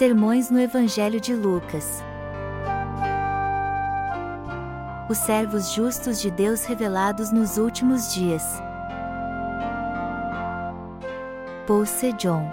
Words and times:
Sermões 0.00 0.48
no 0.50 0.58
Evangelho 0.58 1.20
de 1.20 1.34
Lucas. 1.34 2.02
Os 5.10 5.18
servos 5.18 5.72
justos 5.72 6.22
de 6.22 6.30
Deus 6.30 6.64
revelados 6.64 7.30
nos 7.30 7.58
últimos 7.58 8.14
dias. 8.14 8.42
Paul 11.66 11.84
Sejong 11.84 12.48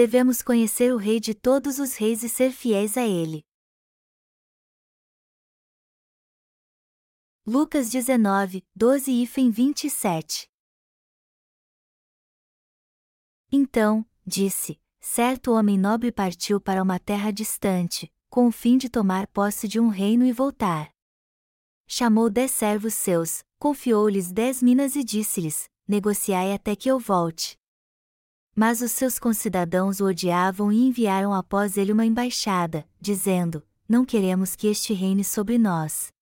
devemos 0.00 0.40
conhecer 0.40 0.94
o 0.94 0.96
Rei 0.96 1.20
de 1.20 1.34
todos 1.34 1.78
os 1.78 1.94
reis 1.94 2.22
e 2.22 2.28
ser 2.30 2.52
fiéis 2.52 2.96
a 2.96 3.06
ele. 3.06 3.44
Lucas 7.46 7.90
19, 7.90 8.66
12 8.74 9.12
e 9.12 9.26
27 9.26 10.48
Então, 13.52 14.06
disse, 14.26 14.80
certo 15.02 15.52
homem 15.52 15.78
nobre 15.78 16.10
partiu 16.10 16.58
para 16.58 16.82
uma 16.82 16.98
terra 16.98 17.30
distante, 17.30 18.10
com 18.30 18.46
o 18.46 18.50
fim 18.50 18.78
de 18.78 18.88
tomar 18.88 19.26
posse 19.26 19.68
de 19.68 19.78
um 19.78 19.88
reino 19.88 20.24
e 20.24 20.32
voltar. 20.32 20.90
Chamou 21.86 22.30
dez 22.30 22.52
servos 22.52 22.94
seus, 22.94 23.44
confiou-lhes 23.58 24.32
dez 24.32 24.62
minas 24.62 24.96
e 24.96 25.04
disse-lhes: 25.04 25.68
Negociai 25.86 26.54
até 26.54 26.74
que 26.74 26.90
eu 26.90 26.98
volte. 26.98 27.59
Mas 28.54 28.82
os 28.82 28.92
seus 28.92 29.18
concidadãos 29.18 30.00
o 30.00 30.06
odiavam 30.06 30.72
e 30.72 30.86
enviaram 30.86 31.32
após 31.32 31.76
ele 31.76 31.92
uma 31.92 32.04
embaixada, 32.04 32.86
dizendo: 33.00 33.62
Não 33.88 34.04
queremos 34.04 34.56
que 34.56 34.66
este 34.66 34.92
reine 34.92 35.24
sobre 35.24 35.58
nós. 35.58 36.12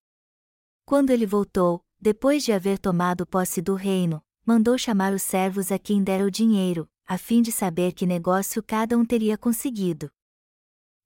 Quando 0.85 1.11
ele 1.11 1.27
voltou, 1.27 1.83
depois 2.01 2.45
de 2.45 2.53
haver 2.53 2.79
tomado 2.79 3.27
posse 3.27 3.61
do 3.61 3.75
reino, 3.75 4.23
mandou 4.45 4.79
chamar 4.79 5.13
os 5.13 5.23
servos 5.23 5.73
a 5.73 5.79
quem 5.79 6.03
dera 6.03 6.25
o 6.25 6.31
dinheiro, 6.31 6.89
a 7.07 7.19
fim 7.19 7.43
de 7.43 7.51
saber 7.51 7.93
que 7.93 8.07
negócio 8.07 8.63
cada 8.63 8.97
um 8.97 9.05
teria 9.05 9.37
conseguido. 9.37 10.11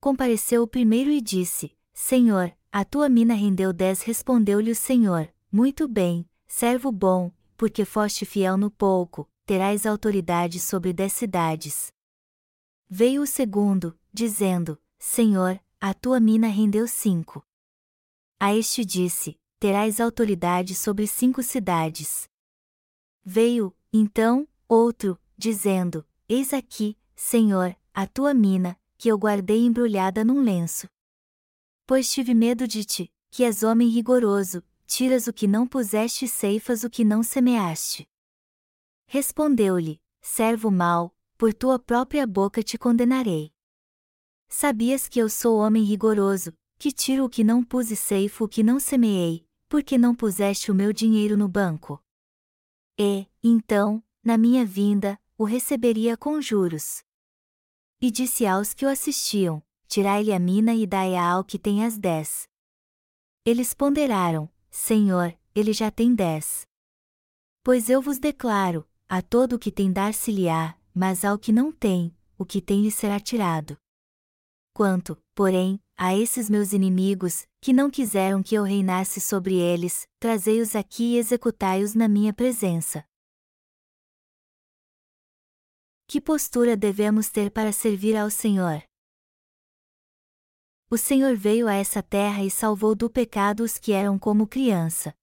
Compareceu 0.00 0.62
o 0.62 0.68
primeiro 0.68 1.10
e 1.10 1.20
disse: 1.20 1.76
Senhor, 1.94 2.52
a 2.70 2.84
tua 2.84 3.08
mina 3.08 3.34
rendeu 3.34 3.72
dez. 3.72 4.02
Respondeu-lhe 4.02 4.70
o 4.70 4.76
Senhor: 4.76 5.32
Muito 5.50 5.86
bem, 5.86 6.28
servo 6.46 6.90
bom, 6.90 7.30
porque 7.56 7.84
foste 7.84 8.24
fiel 8.24 8.56
no 8.56 8.70
pouco, 8.70 9.28
terás 9.44 9.86
autoridade 9.86 10.60
sobre 10.60 10.92
dez 10.92 11.12
cidades. 11.12 11.92
Veio 12.88 13.22
o 13.22 13.26
segundo, 13.26 13.98
dizendo: 14.12 14.80
Senhor, 14.98 15.60
a 15.80 15.92
tua 15.94 16.20
mina 16.20 16.48
rendeu 16.48 16.86
cinco. 16.86 17.44
A 18.38 18.54
este 18.54 18.84
disse: 18.84 19.38
Terás 19.58 20.00
autoridade 20.00 20.74
sobre 20.74 21.06
cinco 21.06 21.42
cidades. 21.42 22.28
Veio, 23.24 23.74
então, 23.92 24.46
outro, 24.68 25.18
dizendo: 25.36 26.06
Eis 26.28 26.52
aqui, 26.52 26.96
Senhor, 27.14 27.76
a 27.94 28.06
tua 28.06 28.34
mina, 28.34 28.78
que 28.98 29.08
eu 29.08 29.18
guardei 29.18 29.64
embrulhada 29.64 30.24
num 30.24 30.42
lenço. 30.42 30.88
Pois 31.86 32.10
tive 32.10 32.34
medo 32.34 32.66
de 32.66 32.84
ti, 32.84 33.12
que 33.30 33.44
és 33.44 33.62
homem 33.62 33.88
rigoroso, 33.88 34.62
tiras 34.86 35.26
o 35.26 35.32
que 35.32 35.46
não 35.46 35.66
puseste 35.66 36.24
e 36.24 36.28
ceifas 36.28 36.84
o 36.84 36.90
que 36.90 37.04
não 37.04 37.22
semeaste. 37.22 38.08
Respondeu-lhe: 39.14 40.00
Servo 40.22 40.70
mau, 40.70 41.14
por 41.36 41.52
tua 41.52 41.78
própria 41.78 42.26
boca 42.26 42.62
te 42.62 42.78
condenarei. 42.78 43.52
Sabias 44.48 45.06
que 45.06 45.18
eu 45.18 45.28
sou 45.28 45.58
homem 45.58 45.84
rigoroso, 45.84 46.56
que 46.78 46.90
tiro 46.90 47.26
o 47.26 47.28
que 47.28 47.44
não 47.44 47.62
pus 47.62 47.90
e 47.90 47.96
ceifo 47.96 48.44
o 48.44 48.48
que 48.48 48.62
não 48.62 48.80
semeei, 48.80 49.46
porque 49.68 49.98
não 49.98 50.14
puseste 50.14 50.70
o 50.70 50.74
meu 50.74 50.94
dinheiro 50.94 51.36
no 51.36 51.46
banco? 51.46 52.02
E, 52.98 53.26
então, 53.44 54.02
na 54.24 54.38
minha 54.38 54.64
vinda, 54.64 55.20
o 55.36 55.44
receberia 55.44 56.16
com 56.16 56.40
juros. 56.40 57.04
E 58.00 58.10
disse 58.10 58.46
aos 58.46 58.72
que 58.72 58.86
o 58.86 58.88
assistiam: 58.88 59.62
Tirai-lhe 59.88 60.32
a 60.32 60.38
mina 60.38 60.74
e 60.74 60.86
dai-a 60.86 61.22
ao 61.22 61.44
que 61.44 61.58
tem 61.58 61.84
as 61.84 61.98
dez. 61.98 62.48
Eles 63.44 63.74
ponderaram: 63.74 64.48
Senhor, 64.70 65.38
ele 65.54 65.74
já 65.74 65.90
tem 65.90 66.14
dez. 66.14 66.66
Pois 67.62 67.90
eu 67.90 68.00
vos 68.00 68.18
declaro, 68.18 68.88
a 69.14 69.20
todo 69.20 69.56
o 69.56 69.58
que 69.58 69.70
tem 69.70 69.92
dar-se-lhe-á, 69.92 70.74
mas 70.94 71.22
ao 71.22 71.38
que 71.38 71.52
não 71.52 71.70
tem, 71.70 72.16
o 72.38 72.46
que 72.46 72.62
tem 72.62 72.80
lhe 72.80 72.90
será 72.90 73.20
tirado. 73.20 73.76
Quanto, 74.72 75.22
porém, 75.34 75.78
a 75.98 76.16
esses 76.16 76.48
meus 76.48 76.72
inimigos, 76.72 77.46
que 77.60 77.74
não 77.74 77.90
quiseram 77.90 78.42
que 78.42 78.54
eu 78.54 78.62
reinasse 78.62 79.20
sobre 79.20 79.56
eles, 79.56 80.08
trazei-os 80.18 80.74
aqui 80.74 81.12
e 81.12 81.18
executai-os 81.18 81.94
na 81.94 82.08
minha 82.08 82.32
presença. 82.32 83.04
Que 86.06 86.18
postura 86.18 86.74
devemos 86.74 87.28
ter 87.28 87.50
para 87.50 87.70
servir 87.70 88.16
ao 88.16 88.30
Senhor? 88.30 88.82
O 90.88 90.96
Senhor 90.96 91.36
veio 91.36 91.68
a 91.68 91.74
essa 91.74 92.02
terra 92.02 92.42
e 92.42 92.50
salvou 92.50 92.94
do 92.94 93.10
pecado 93.10 93.62
os 93.62 93.76
que 93.76 93.92
eram 93.92 94.18
como 94.18 94.46
criança. 94.46 95.14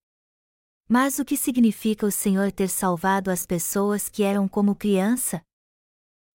Mas 0.91 1.19
o 1.19 1.23
que 1.23 1.37
significa 1.37 2.03
o 2.03 2.11
Senhor 2.11 2.51
ter 2.51 2.67
salvado 2.67 3.29
as 3.29 3.45
pessoas 3.45 4.09
que 4.09 4.23
eram 4.23 4.47
como 4.47 4.73
criança? 4.73 5.39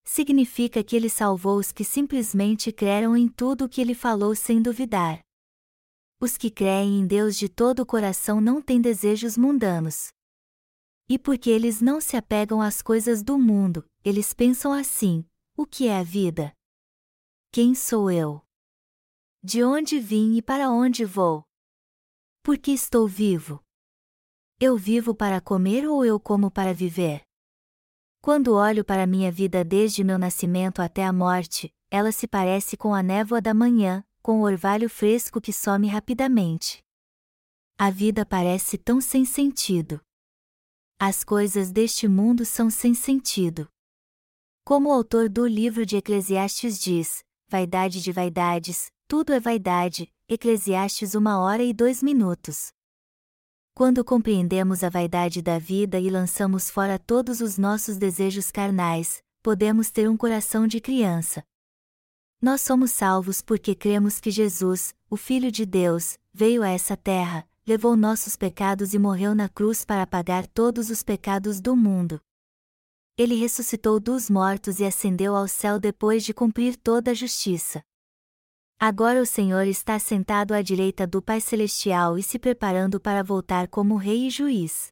Significa 0.04 0.84
que 0.84 0.94
ele 0.94 1.10
salvou 1.10 1.58
os 1.58 1.72
que 1.72 1.82
simplesmente 1.82 2.70
creram 2.70 3.16
em 3.16 3.26
tudo 3.26 3.64
o 3.64 3.68
que 3.68 3.80
ele 3.80 3.96
falou 3.96 4.32
sem 4.36 4.62
duvidar. 4.62 5.18
Os 6.20 6.36
que 6.36 6.52
creem 6.52 7.00
em 7.00 7.06
Deus 7.06 7.36
de 7.36 7.48
todo 7.48 7.80
o 7.80 7.86
coração 7.86 8.40
não 8.40 8.62
têm 8.62 8.80
desejos 8.80 9.36
mundanos. 9.36 10.12
E 11.08 11.18
porque 11.18 11.50
eles 11.50 11.80
não 11.80 12.00
se 12.00 12.16
apegam 12.16 12.62
às 12.62 12.80
coisas 12.80 13.24
do 13.24 13.36
mundo, 13.36 13.84
eles 14.04 14.32
pensam 14.32 14.72
assim: 14.72 15.26
o 15.56 15.66
que 15.66 15.88
é 15.88 15.98
a 15.98 16.04
vida? 16.04 16.54
Quem 17.50 17.74
sou 17.74 18.08
eu? 18.08 18.40
De 19.42 19.64
onde 19.64 19.98
vim 19.98 20.36
e 20.36 20.42
para 20.42 20.70
onde 20.70 21.04
vou? 21.04 21.42
Por 22.40 22.56
que 22.56 22.70
estou 22.70 23.08
vivo? 23.08 23.63
Eu 24.60 24.76
vivo 24.76 25.14
para 25.14 25.40
comer 25.40 25.86
ou 25.88 26.04
eu 26.04 26.20
como 26.20 26.48
para 26.48 26.72
viver? 26.72 27.22
Quando 28.20 28.54
olho 28.54 28.84
para 28.84 29.06
minha 29.06 29.30
vida 29.30 29.64
desde 29.64 30.04
meu 30.04 30.16
nascimento 30.16 30.80
até 30.80 31.04
a 31.04 31.12
morte, 31.12 31.74
ela 31.90 32.12
se 32.12 32.28
parece 32.28 32.76
com 32.76 32.94
a 32.94 33.02
névoa 33.02 33.42
da 33.42 33.52
manhã, 33.52 34.04
com 34.22 34.40
o 34.40 34.44
orvalho 34.44 34.88
fresco 34.88 35.40
que 35.40 35.52
some 35.52 35.88
rapidamente. 35.88 36.78
A 37.76 37.90
vida 37.90 38.24
parece 38.24 38.78
tão 38.78 39.00
sem 39.00 39.24
sentido. 39.24 40.00
As 41.00 41.24
coisas 41.24 41.72
deste 41.72 42.06
mundo 42.06 42.44
são 42.44 42.70
sem 42.70 42.94
sentido. 42.94 43.68
Como 44.64 44.88
o 44.88 44.92
autor 44.92 45.28
do 45.28 45.46
livro 45.46 45.84
de 45.84 45.96
Eclesiastes 45.96 46.78
diz, 46.78 47.24
vaidade 47.48 48.00
de 48.00 48.12
vaidades, 48.12 48.86
tudo 49.08 49.32
é 49.32 49.40
vaidade, 49.40 50.10
Eclesiastes 50.28 51.14
uma 51.14 51.40
hora 51.40 51.62
e 51.62 51.74
dois 51.74 52.02
minutos. 52.02 52.72
Quando 53.76 54.04
compreendemos 54.04 54.84
a 54.84 54.88
vaidade 54.88 55.42
da 55.42 55.58
vida 55.58 55.98
e 55.98 56.08
lançamos 56.08 56.70
fora 56.70 56.96
todos 56.96 57.40
os 57.40 57.58
nossos 57.58 57.96
desejos 57.96 58.52
carnais, 58.52 59.20
podemos 59.42 59.90
ter 59.90 60.08
um 60.08 60.16
coração 60.16 60.64
de 60.64 60.80
criança. 60.80 61.42
Nós 62.40 62.60
somos 62.60 62.92
salvos 62.92 63.42
porque 63.42 63.74
cremos 63.74 64.20
que 64.20 64.30
Jesus, 64.30 64.94
o 65.10 65.16
Filho 65.16 65.50
de 65.50 65.66
Deus, 65.66 66.16
veio 66.32 66.62
a 66.62 66.68
essa 66.68 66.96
terra, 66.96 67.48
levou 67.66 67.96
nossos 67.96 68.36
pecados 68.36 68.94
e 68.94 68.98
morreu 68.98 69.34
na 69.34 69.48
cruz 69.48 69.84
para 69.84 70.06
pagar 70.06 70.46
todos 70.46 70.88
os 70.88 71.02
pecados 71.02 71.60
do 71.60 71.74
mundo. 71.74 72.20
Ele 73.18 73.34
ressuscitou 73.34 73.98
dos 73.98 74.30
mortos 74.30 74.78
e 74.78 74.84
ascendeu 74.84 75.34
ao 75.34 75.48
céu 75.48 75.80
depois 75.80 76.24
de 76.24 76.32
cumprir 76.32 76.76
toda 76.76 77.10
a 77.10 77.14
justiça. 77.14 77.82
Agora 78.78 79.20
o 79.22 79.26
Senhor 79.26 79.66
está 79.66 79.98
sentado 79.98 80.52
à 80.52 80.60
direita 80.60 81.06
do 81.06 81.22
Pai 81.22 81.40
Celestial 81.40 82.18
e 82.18 82.22
se 82.22 82.38
preparando 82.38 83.00
para 83.00 83.22
voltar 83.22 83.68
como 83.68 83.96
Rei 83.96 84.26
e 84.26 84.30
Juiz. 84.30 84.88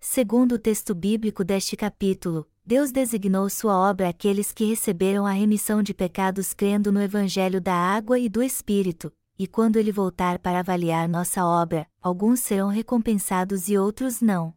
Segundo 0.00 0.52
o 0.52 0.58
texto 0.58 0.94
bíblico 0.94 1.44
deste 1.44 1.76
capítulo, 1.76 2.48
Deus 2.64 2.92
designou 2.92 3.50
sua 3.50 3.76
obra 3.76 4.08
àqueles 4.08 4.52
que 4.52 4.64
receberam 4.64 5.26
a 5.26 5.32
remissão 5.32 5.82
de 5.82 5.92
pecados 5.92 6.54
crendo 6.54 6.90
no 6.90 7.02
Evangelho 7.02 7.60
da 7.60 7.74
Água 7.74 8.18
e 8.18 8.28
do 8.28 8.42
Espírito, 8.42 9.12
e 9.38 9.46
quando 9.46 9.76
ele 9.76 9.92
voltar 9.92 10.38
para 10.38 10.60
avaliar 10.60 11.08
nossa 11.08 11.44
obra, 11.44 11.86
alguns 12.00 12.40
serão 12.40 12.68
recompensados 12.68 13.68
e 13.68 13.76
outros 13.76 14.20
não. 14.20 14.54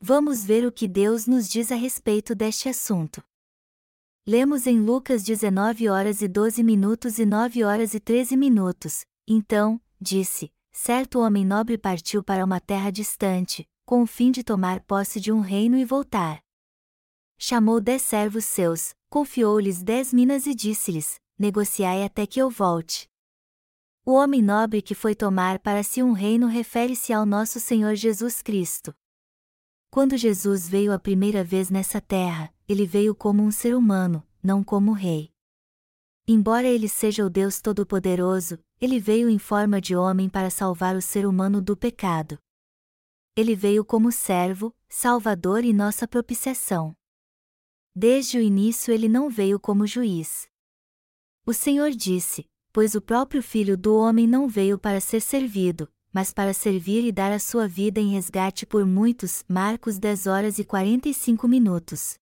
Vamos 0.00 0.44
ver 0.44 0.66
o 0.66 0.72
que 0.72 0.88
Deus 0.88 1.26
nos 1.26 1.48
diz 1.48 1.70
a 1.70 1.76
respeito 1.76 2.34
deste 2.34 2.68
assunto. 2.68 3.22
Lemos 4.26 4.66
em 4.66 4.80
Lucas 4.80 5.22
19 5.22 5.86
horas 5.90 6.22
e 6.22 6.28
12 6.28 6.62
minutos 6.62 7.18
e 7.18 7.26
9 7.26 7.62
horas 7.62 7.92
e 7.92 8.00
13 8.00 8.38
minutos. 8.38 9.04
Então, 9.28 9.78
disse: 10.00 10.50
Certo 10.72 11.18
homem 11.18 11.44
nobre 11.44 11.76
partiu 11.76 12.24
para 12.24 12.42
uma 12.42 12.58
terra 12.58 12.90
distante, 12.90 13.68
com 13.84 14.02
o 14.02 14.06
fim 14.06 14.30
de 14.30 14.42
tomar 14.42 14.80
posse 14.80 15.20
de 15.20 15.30
um 15.30 15.40
reino 15.40 15.76
e 15.76 15.84
voltar. 15.84 16.42
Chamou 17.36 17.82
dez 17.82 18.00
servos 18.00 18.46
seus, 18.46 18.94
confiou-lhes 19.10 19.82
dez 19.82 20.10
minas 20.10 20.46
e 20.46 20.54
disse-lhes: 20.54 21.20
Negociai 21.38 22.02
até 22.02 22.26
que 22.26 22.40
eu 22.40 22.48
volte. 22.48 23.06
O 24.06 24.12
homem 24.12 24.40
nobre 24.40 24.80
que 24.80 24.94
foi 24.94 25.14
tomar 25.14 25.58
para 25.58 25.82
si 25.82 26.02
um 26.02 26.12
reino 26.12 26.46
refere-se 26.46 27.12
ao 27.12 27.26
nosso 27.26 27.60
Senhor 27.60 27.94
Jesus 27.94 28.40
Cristo. 28.40 28.94
Quando 29.90 30.16
Jesus 30.16 30.66
veio 30.66 30.94
a 30.94 30.98
primeira 30.98 31.44
vez 31.44 31.68
nessa 31.68 32.00
terra, 32.00 32.53
ele 32.68 32.86
veio 32.86 33.14
como 33.14 33.42
um 33.42 33.50
ser 33.50 33.74
humano, 33.74 34.26
não 34.42 34.64
como 34.64 34.92
rei. 34.92 35.32
Embora 36.26 36.66
ele 36.66 36.88
seja 36.88 37.24
o 37.24 37.28
Deus 37.28 37.60
Todo-Poderoso, 37.60 38.58
ele 38.80 38.98
veio 38.98 39.28
em 39.28 39.38
forma 39.38 39.80
de 39.80 39.94
homem 39.94 40.28
para 40.28 40.48
salvar 40.48 40.96
o 40.96 41.02
ser 41.02 41.26
humano 41.26 41.60
do 41.60 41.76
pecado. 41.76 42.38
Ele 43.36 43.54
veio 43.54 43.84
como 43.84 44.10
servo, 44.10 44.74
salvador 44.88 45.64
e 45.64 45.72
nossa 45.72 46.08
propiciação. 46.08 46.96
Desde 47.94 48.38
o 48.38 48.40
início 48.40 48.92
ele 48.92 49.08
não 49.08 49.28
veio 49.28 49.60
como 49.60 49.86
juiz. 49.86 50.48
O 51.44 51.52
Senhor 51.52 51.90
disse: 51.90 52.46
Pois 52.72 52.94
o 52.94 53.02
próprio 53.02 53.42
Filho 53.42 53.76
do 53.76 53.94
Homem 53.96 54.26
não 54.26 54.48
veio 54.48 54.78
para 54.78 55.00
ser 55.00 55.20
servido, 55.20 55.88
mas 56.12 56.32
para 56.32 56.54
servir 56.54 57.04
e 57.04 57.12
dar 57.12 57.32
a 57.32 57.38
sua 57.38 57.68
vida 57.68 58.00
em 58.00 58.12
resgate 58.12 58.64
por 58.64 58.86
muitos. 58.86 59.44
Marcos 59.46 59.98
10 59.98 60.26
horas 60.26 60.58
e 60.58 60.64
45 60.64 61.46
minutos. 61.46 62.18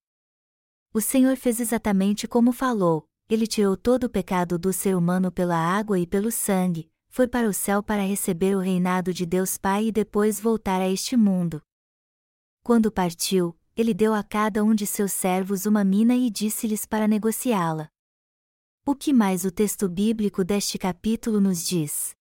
O 0.95 1.01
Senhor 1.01 1.37
fez 1.39 1.59
exatamente 1.59 2.29
como 2.29 2.53
falou, 2.53 3.09
ele 3.27 3.47
tirou 3.47 3.79
todo 3.79 4.05
o 4.05 4.11
pecado 4.11 4.59
do 4.59 4.75
ser 4.75 4.95
humano 4.95 5.33
pela 5.33 5.57
água 5.57 5.99
e 5.99 6.07
pelo 6.07 6.31
sangue, 6.31 6.91
foi 7.09 7.27
para 7.27 7.49
o 7.49 7.53
céu 7.55 7.83
para 7.83 8.03
receber 8.03 8.55
o 8.55 8.61
reinado 8.61 9.13
de 9.13 9.25
Deus 9.25 9.57
Pai 9.57 9.87
e 9.87 9.93
depois 9.93 10.39
voltar 10.39 10.83
a 10.83 10.89
este 10.89 11.17
mundo. 11.17 11.63
Quando 12.63 12.93
partiu, 12.93 13.57
ele 13.75 13.95
deu 13.95 14.13
a 14.13 14.23
cada 14.23 14.63
um 14.63 14.75
de 14.75 14.87
seus 14.87 15.13
servos 15.13 15.65
uma 15.65 15.83
mina 15.83 16.15
e 16.15 16.29
disse-lhes 16.29 16.85
para 16.85 17.09
negociá-la. 17.09 17.89
O 18.85 18.95
que 18.95 19.15
mais 19.15 19.47
o 19.47 19.51
texto 19.51 19.89
bíblico 19.89 20.45
deste 20.45 20.77
capítulo 20.77 21.41
nos 21.41 21.67
diz? 21.67 22.15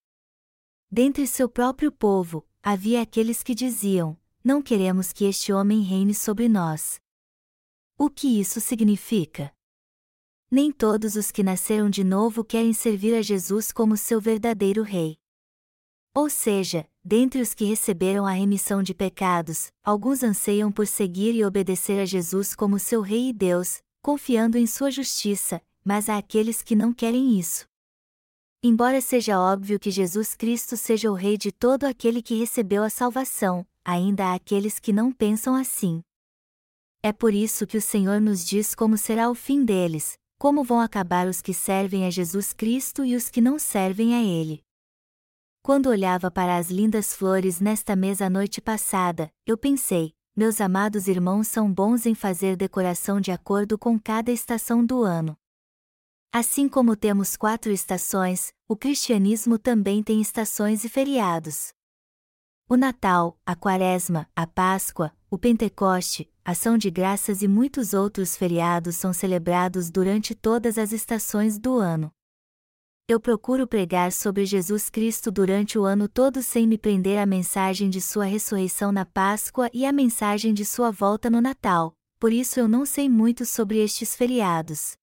Dentre 0.90 1.28
seu 1.28 1.50
próprio 1.50 1.92
povo, 1.92 2.48
havia 2.64 3.02
aqueles 3.02 3.44
que 3.44 3.54
diziam: 3.54 4.18
Não 4.42 4.62
queremos 4.62 5.12
que 5.12 5.26
este 5.26 5.52
homem 5.52 5.82
reine 5.82 6.14
sobre 6.14 6.48
nós. 6.48 7.02
O 8.04 8.10
que 8.10 8.40
isso 8.40 8.60
significa? 8.60 9.54
Nem 10.50 10.72
todos 10.72 11.16
os 11.16 11.30
que 11.30 11.44
nasceram 11.44 11.88
de 11.88 12.04
novo 12.04 12.44
querem 12.44 12.74
servir 12.74 13.14
a 13.14 13.22
Jesus 13.22 13.72
como 13.72 13.96
seu 13.96 14.20
verdadeiro 14.20 14.82
Rei. 14.82 15.20
Ou 16.16 16.28
seja, 16.28 16.90
dentre 17.06 17.40
os 17.40 17.54
que 17.54 17.64
receberam 17.64 18.26
a 18.26 18.32
remissão 18.32 18.82
de 18.82 18.96
pecados, 18.96 19.72
alguns 19.84 20.24
anseiam 20.24 20.72
por 20.72 20.88
seguir 20.88 21.36
e 21.36 21.46
obedecer 21.46 22.00
a 22.00 22.06
Jesus 22.06 22.56
como 22.56 22.80
seu 22.80 23.02
Rei 23.02 23.30
e 23.30 23.34
Deus, 23.34 23.84
confiando 24.02 24.58
em 24.58 24.66
sua 24.66 24.90
justiça, 24.90 25.62
mas 25.86 26.10
há 26.10 26.18
aqueles 26.18 26.64
que 26.64 26.76
não 26.76 26.92
querem 26.92 27.38
isso. 27.38 27.68
Embora 28.64 29.00
seja 29.00 29.40
óbvio 29.40 29.80
que 29.80 29.92
Jesus 29.92 30.34
Cristo 30.34 30.76
seja 30.76 31.12
o 31.12 31.14
Rei 31.14 31.38
de 31.38 31.52
todo 31.52 31.84
aquele 31.84 32.24
que 32.24 32.34
recebeu 32.34 32.82
a 32.82 32.90
salvação, 32.90 33.64
ainda 33.86 34.30
há 34.30 34.34
aqueles 34.34 34.80
que 34.80 34.92
não 34.92 35.12
pensam 35.12 35.54
assim. 35.54 36.02
É 37.04 37.12
por 37.12 37.34
isso 37.34 37.66
que 37.66 37.78
o 37.78 37.82
Senhor 37.82 38.22
nos 38.22 38.46
diz 38.46 38.76
como 38.76 38.96
será 38.96 39.30
o 39.30 39.34
fim 39.34 39.66
deles, 39.66 40.20
como 40.38 40.64
vão 40.64 40.80
acabar 40.80 41.28
os 41.28 41.42
que 41.42 41.54
servem 41.54 42.06
a 42.06 42.12
Jesus 42.12 42.54
Cristo 42.54 43.04
e 43.04 43.16
os 43.16 43.28
que 43.28 43.42
não 43.42 43.58
servem 43.58 44.14
a 44.14 44.22
Ele. 44.22 44.64
Quando 45.64 45.90
olhava 45.90 46.30
para 46.30 46.58
as 46.58 46.70
lindas 46.70 47.14
flores 47.14 47.60
nesta 47.60 47.96
mesa 47.96 48.28
a 48.28 48.30
noite 48.30 48.62
passada, 48.62 49.32
eu 49.48 49.58
pensei: 49.58 50.14
meus 50.36 50.62
amados 50.62 51.08
irmãos 51.08 51.48
são 51.48 51.74
bons 51.74 52.06
em 52.06 52.16
fazer 52.16 52.56
decoração 52.56 53.20
de 53.20 53.32
acordo 53.32 53.78
com 53.78 54.00
cada 54.00 54.32
estação 54.32 54.86
do 54.86 55.04
ano. 55.04 55.36
Assim 56.32 56.70
como 56.70 56.96
temos 56.96 57.36
quatro 57.36 57.72
estações, 57.72 58.54
o 58.68 58.78
cristianismo 58.78 59.60
também 59.60 60.02
tem 60.02 60.22
estações 60.22 60.86
e 60.86 60.90
feriados. 60.90 61.74
O 62.70 62.78
Natal, 62.78 63.38
a 63.46 63.56
Quaresma, 63.56 64.30
a 64.34 64.48
Páscoa, 64.48 65.12
o 65.30 65.38
Pentecoste, 65.38 66.31
Ação 66.44 66.76
de 66.76 66.90
Graças 66.90 67.44
e 67.44 67.48
muitos 67.48 67.94
outros 67.94 68.36
feriados 68.36 68.96
são 68.96 69.14
celebrados 69.14 69.92
durante 69.92 70.34
todas 70.34 70.80
as 70.80 70.92
estações 70.92 71.60
do 71.60 71.76
ano. 71.76 72.12
Eu 73.08 73.20
procuro 73.20 73.68
pregar 73.68 74.12
sobre 74.12 74.44
Jesus 74.44 74.90
Cristo 74.90 75.32
durante 75.32 75.78
o 75.78 75.84
ano 75.84 76.08
todo 76.08 76.42
sem 76.42 76.66
me 76.66 76.80
prender 76.80 77.20
à 77.20 77.28
mensagem 77.28 77.92
de 77.92 78.02
sua 78.02 78.26
ressurreição 78.26 78.92
na 78.92 79.06
Páscoa 79.06 79.70
e 79.72 79.86
à 79.86 79.92
mensagem 79.92 80.52
de 80.52 80.66
sua 80.66 80.90
volta 80.90 81.30
no 81.30 81.40
Natal, 81.42 81.94
por 82.20 82.34
isso 82.34 82.60
eu 82.60 82.68
não 82.68 82.88
sei 82.88 83.08
muito 83.08 83.46
sobre 83.46 83.78
estes 83.78 84.16
feriados. 84.16 84.94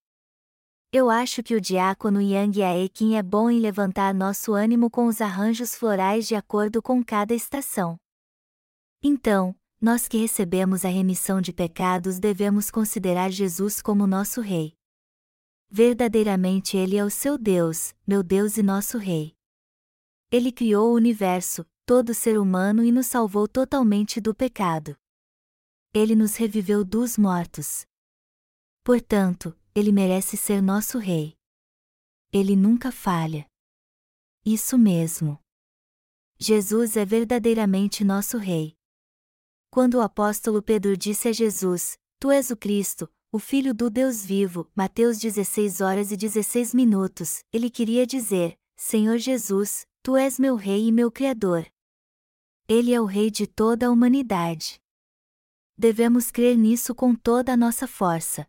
Eu 0.91 1.09
acho 1.09 1.41
que 1.41 1.55
o 1.55 1.61
diácono 1.61 2.19
Yang 2.19 2.63
Aekin 2.63 3.15
é 3.15 3.23
bom 3.23 3.49
em 3.49 3.61
levantar 3.61 4.13
nosso 4.13 4.53
ânimo 4.53 4.89
com 4.89 5.05
os 5.05 5.21
arranjos 5.21 5.73
florais 5.73 6.27
de 6.27 6.35
acordo 6.35 6.81
com 6.81 7.01
cada 7.01 7.33
estação. 7.33 7.95
Então, 9.01 9.55
nós 9.81 10.07
que 10.07 10.17
recebemos 10.17 10.83
a 10.83 10.89
remissão 10.89 11.39
de 11.39 11.53
pecados 11.53 12.19
devemos 12.19 12.69
considerar 12.69 13.31
Jesus 13.31 13.81
como 13.81 14.05
nosso 14.05 14.41
Rei. 14.41 14.75
Verdadeiramente 15.69 16.75
Ele 16.75 16.97
é 16.97 17.05
o 17.05 17.09
seu 17.09 17.37
Deus, 17.37 17.93
meu 18.05 18.21
Deus 18.21 18.57
e 18.57 18.63
nosso 18.63 18.97
Rei. 18.97 19.35
Ele 20.29 20.51
criou 20.51 20.91
o 20.91 20.95
universo, 20.95 21.65
todo 21.85 22.13
ser 22.13 22.37
humano 22.37 22.83
e 22.83 22.91
nos 22.91 23.07
salvou 23.07 23.47
totalmente 23.47 24.19
do 24.19 24.35
pecado. 24.35 24.97
Ele 25.93 26.15
nos 26.15 26.35
reviveu 26.35 26.83
dos 26.83 27.17
mortos. 27.17 27.85
Portanto, 28.83 29.57
Ele 29.73 29.91
merece 29.91 30.35
ser 30.35 30.61
nosso 30.61 30.97
Rei. 30.97 31.35
Ele 32.31 32.55
nunca 32.55 32.91
falha. 32.91 33.47
Isso 34.45 34.77
mesmo. 34.77 35.39
Jesus 36.37 36.95
é 36.97 37.05
verdadeiramente 37.05 38.03
nosso 38.03 38.37
Rei. 38.37 38.78
Quando 39.71 39.95
o 39.95 40.01
apóstolo 40.01 40.63
Pedro 40.63 40.97
disse 40.97 41.27
a 41.27 41.31
Jesus: 41.31 41.95
Tu 42.19 42.31
és 42.31 42.49
o 42.49 42.57
Cristo, 42.57 43.07
o 43.31 43.37
Filho 43.37 43.71
do 43.71 43.87
Deus 43.87 44.25
vivo, 44.25 44.67
Mateus 44.75 45.19
16 45.19 45.79
horas 45.79 46.11
e 46.11 46.17
16 46.17 46.73
minutos, 46.73 47.43
ele 47.53 47.69
queria 47.69 48.07
dizer: 48.07 48.57
Senhor 48.75 49.19
Jesus, 49.19 49.85
Tu 50.01 50.17
és 50.17 50.39
meu 50.39 50.55
Rei 50.55 50.87
e 50.87 50.91
meu 50.91 51.11
Criador. 51.11 51.67
Ele 52.67 52.93
é 52.93 52.99
o 52.99 53.05
Rei 53.05 53.29
de 53.29 53.45
toda 53.45 53.87
a 53.87 53.91
humanidade. 53.91 54.81
Devemos 55.77 56.31
crer 56.31 56.57
nisso 56.57 56.95
com 56.95 57.13
toda 57.13 57.53
a 57.53 57.57
nossa 57.57 57.85
força. 57.87 58.47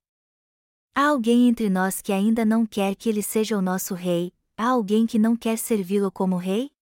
Há 0.94 1.08
alguém 1.08 1.48
entre 1.48 1.68
nós 1.68 2.00
que 2.00 2.12
ainda 2.12 2.46
não 2.46 2.64
quer 2.64 2.96
que 2.96 3.10
ele 3.10 3.22
seja 3.22 3.58
o 3.58 3.62
nosso 3.62 3.94
Rei, 3.94 4.32
há 4.56 4.68
alguém 4.68 5.06
que 5.06 5.18
não 5.18 5.36
quer 5.36 5.58
servi-lo 5.58 6.10
como 6.10 6.36
Rei? 6.36 6.72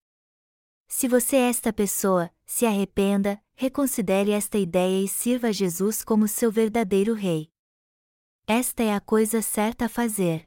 Se 0.90 1.06
você 1.06 1.36
é 1.36 1.50
esta 1.50 1.70
pessoa, 1.70 2.30
se 2.46 2.64
arrependa, 2.64 3.40
reconsidere 3.54 4.30
esta 4.30 4.56
ideia 4.56 5.04
e 5.04 5.06
sirva 5.06 5.48
a 5.48 5.52
Jesus 5.52 6.02
como 6.02 6.26
seu 6.26 6.50
verdadeiro 6.50 7.12
Rei. 7.12 7.52
Esta 8.46 8.82
é 8.82 8.94
a 8.94 9.00
coisa 9.00 9.42
certa 9.42 9.84
a 9.84 9.88
fazer. 9.88 10.44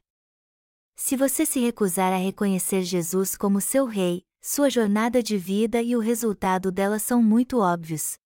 Se 0.96 1.16
você 1.16 1.46
se 1.46 1.60
recusar 1.60 2.12
a 2.12 2.16
reconhecer 2.16 2.82
Jesus 2.82 3.36
como 3.36 3.60
seu 3.60 3.86
Rei, 3.86 4.26
sua 4.40 4.68
jornada 4.68 5.22
de 5.22 5.38
vida 5.38 5.80
e 5.80 5.94
o 5.94 6.00
resultado 6.00 6.72
dela 6.72 6.98
são 6.98 7.22
muito 7.22 7.60
óbvios. 7.60 8.18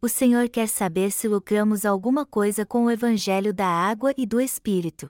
O 0.00 0.08
Senhor 0.08 0.48
quer 0.48 0.68
saber 0.68 1.12
se 1.12 1.28
lucramos 1.28 1.86
alguma 1.86 2.26
coisa 2.26 2.66
com 2.66 2.86
o 2.86 2.90
Evangelho 2.90 3.54
da 3.54 3.68
água 3.68 4.12
e 4.18 4.26
do 4.26 4.40
Espírito. 4.40 5.08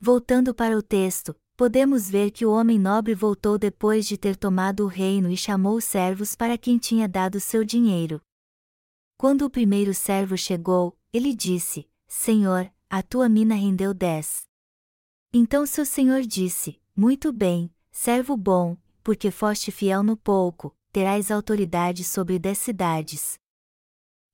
Voltando 0.00 0.52
para 0.52 0.76
o 0.76 0.82
texto, 0.82 1.36
podemos 1.60 2.08
ver 2.08 2.30
que 2.30 2.46
o 2.46 2.52
homem 2.52 2.78
nobre 2.78 3.14
voltou 3.14 3.58
depois 3.58 4.06
de 4.06 4.16
ter 4.16 4.34
tomado 4.34 4.82
o 4.82 4.86
reino 4.86 5.30
e 5.30 5.36
chamou 5.36 5.76
os 5.76 5.84
servos 5.84 6.34
para 6.34 6.56
quem 6.56 6.78
tinha 6.78 7.06
dado 7.06 7.38
seu 7.38 7.62
dinheiro. 7.62 8.18
Quando 9.18 9.42
o 9.42 9.50
primeiro 9.50 9.92
servo 9.92 10.38
chegou, 10.38 10.96
ele 11.12 11.34
disse: 11.34 11.86
Senhor, 12.08 12.72
a 12.88 13.02
tua 13.02 13.28
mina 13.28 13.54
rendeu 13.54 13.92
dez. 13.92 14.44
Então 15.34 15.66
seu 15.66 15.84
senhor 15.84 16.22
disse: 16.22 16.80
Muito 16.96 17.30
bem, 17.30 17.70
servo 17.92 18.38
bom, 18.38 18.74
porque 19.04 19.30
foste 19.30 19.70
fiel 19.70 20.02
no 20.02 20.16
pouco, 20.16 20.74
terás 20.90 21.30
autoridade 21.30 22.04
sobre 22.04 22.38
dez 22.38 22.56
cidades. 22.56 23.38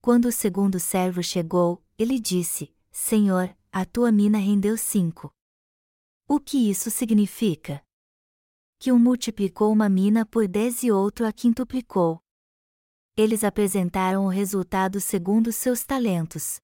Quando 0.00 0.26
o 0.26 0.32
segundo 0.32 0.78
servo 0.78 1.24
chegou, 1.24 1.82
ele 1.98 2.20
disse: 2.20 2.72
Senhor, 2.92 3.52
a 3.72 3.84
tua 3.84 4.12
mina 4.12 4.38
rendeu 4.38 4.76
cinco. 4.76 5.34
O 6.28 6.40
que 6.40 6.68
isso 6.68 6.90
significa? 6.90 7.80
Que 8.80 8.90
um 8.90 8.98
multiplicou 8.98 9.72
uma 9.72 9.88
mina 9.88 10.26
por 10.26 10.48
dez 10.48 10.82
e 10.82 10.90
outro 10.90 11.24
a 11.24 11.32
quintuplicou. 11.32 12.20
Eles 13.16 13.44
apresentaram 13.44 14.26
o 14.26 14.28
resultado 14.28 15.00
segundo 15.00 15.52
seus 15.52 15.84
talentos. 15.84 16.60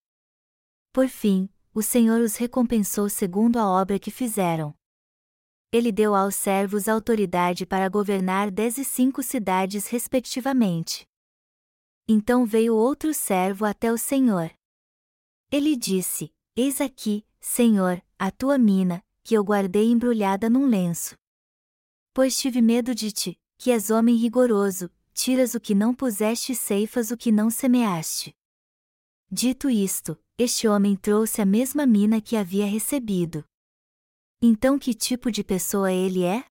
Por 0.93 1.09
fim, 1.09 1.49
o 1.73 1.81
Senhor 1.81 2.21
os 2.21 2.35
recompensou 2.35 3.09
segundo 3.09 3.57
a 3.57 3.69
obra 3.69 4.01
que 4.01 4.11
fizeram. 4.11 4.75
Ele 5.71 5.93
deu 5.93 6.17
aos 6.17 6.35
servos 6.35 6.89
autoridade 6.89 7.65
para 7.65 7.89
governar 7.89 8.51
dez 8.51 8.79
e 8.79 8.85
cinco 8.85 9.23
cidades 9.23 9.87
respectivamente. 9.87 11.07
Então 12.09 12.45
veio 12.45 12.75
outro 12.75 13.15
servo 13.15 13.65
até 13.65 13.93
o 13.93 13.97
Senhor. 13.97 14.53
Ele 15.53 15.77
disse: 15.77 16.35
Eis 16.57 16.81
aqui, 16.81 17.25
Senhor, 17.41 18.03
a 18.19 18.31
tua 18.33 18.59
mina, 18.59 19.03
que 19.23 19.35
eu 19.35 19.45
guardei 19.45 19.91
embrulhada 19.91 20.51
num 20.51 20.67
lenço. 20.67 21.15
Pois 22.13 22.37
tive 22.37 22.61
medo 22.61 22.95
de 22.95 23.11
ti, 23.11 23.41
que 23.59 23.71
és 23.71 23.91
homem 23.91 24.17
rigoroso, 24.17 24.91
tiras 25.15 25.55
o 25.55 25.61
que 25.61 25.75
não 25.75 25.95
puseste 25.95 26.53
e 26.53 26.57
ceifas 26.57 27.11
o 27.11 27.17
que 27.17 27.31
não 27.31 27.51
semeaste. 27.51 28.35
Dito 29.31 29.71
isto, 29.71 30.19
este 30.37 30.69
homem 30.69 30.97
trouxe 30.97 31.41
a 31.41 31.47
mesma 31.47 31.87
mina 31.87 32.21
que 32.21 32.37
havia 32.37 32.67
recebido. 32.67 33.45
Então 34.43 34.79
que 34.79 34.93
tipo 34.93 35.31
de 35.31 35.45
pessoa 35.45 35.93
ele 35.93 36.25
é? 36.25 36.45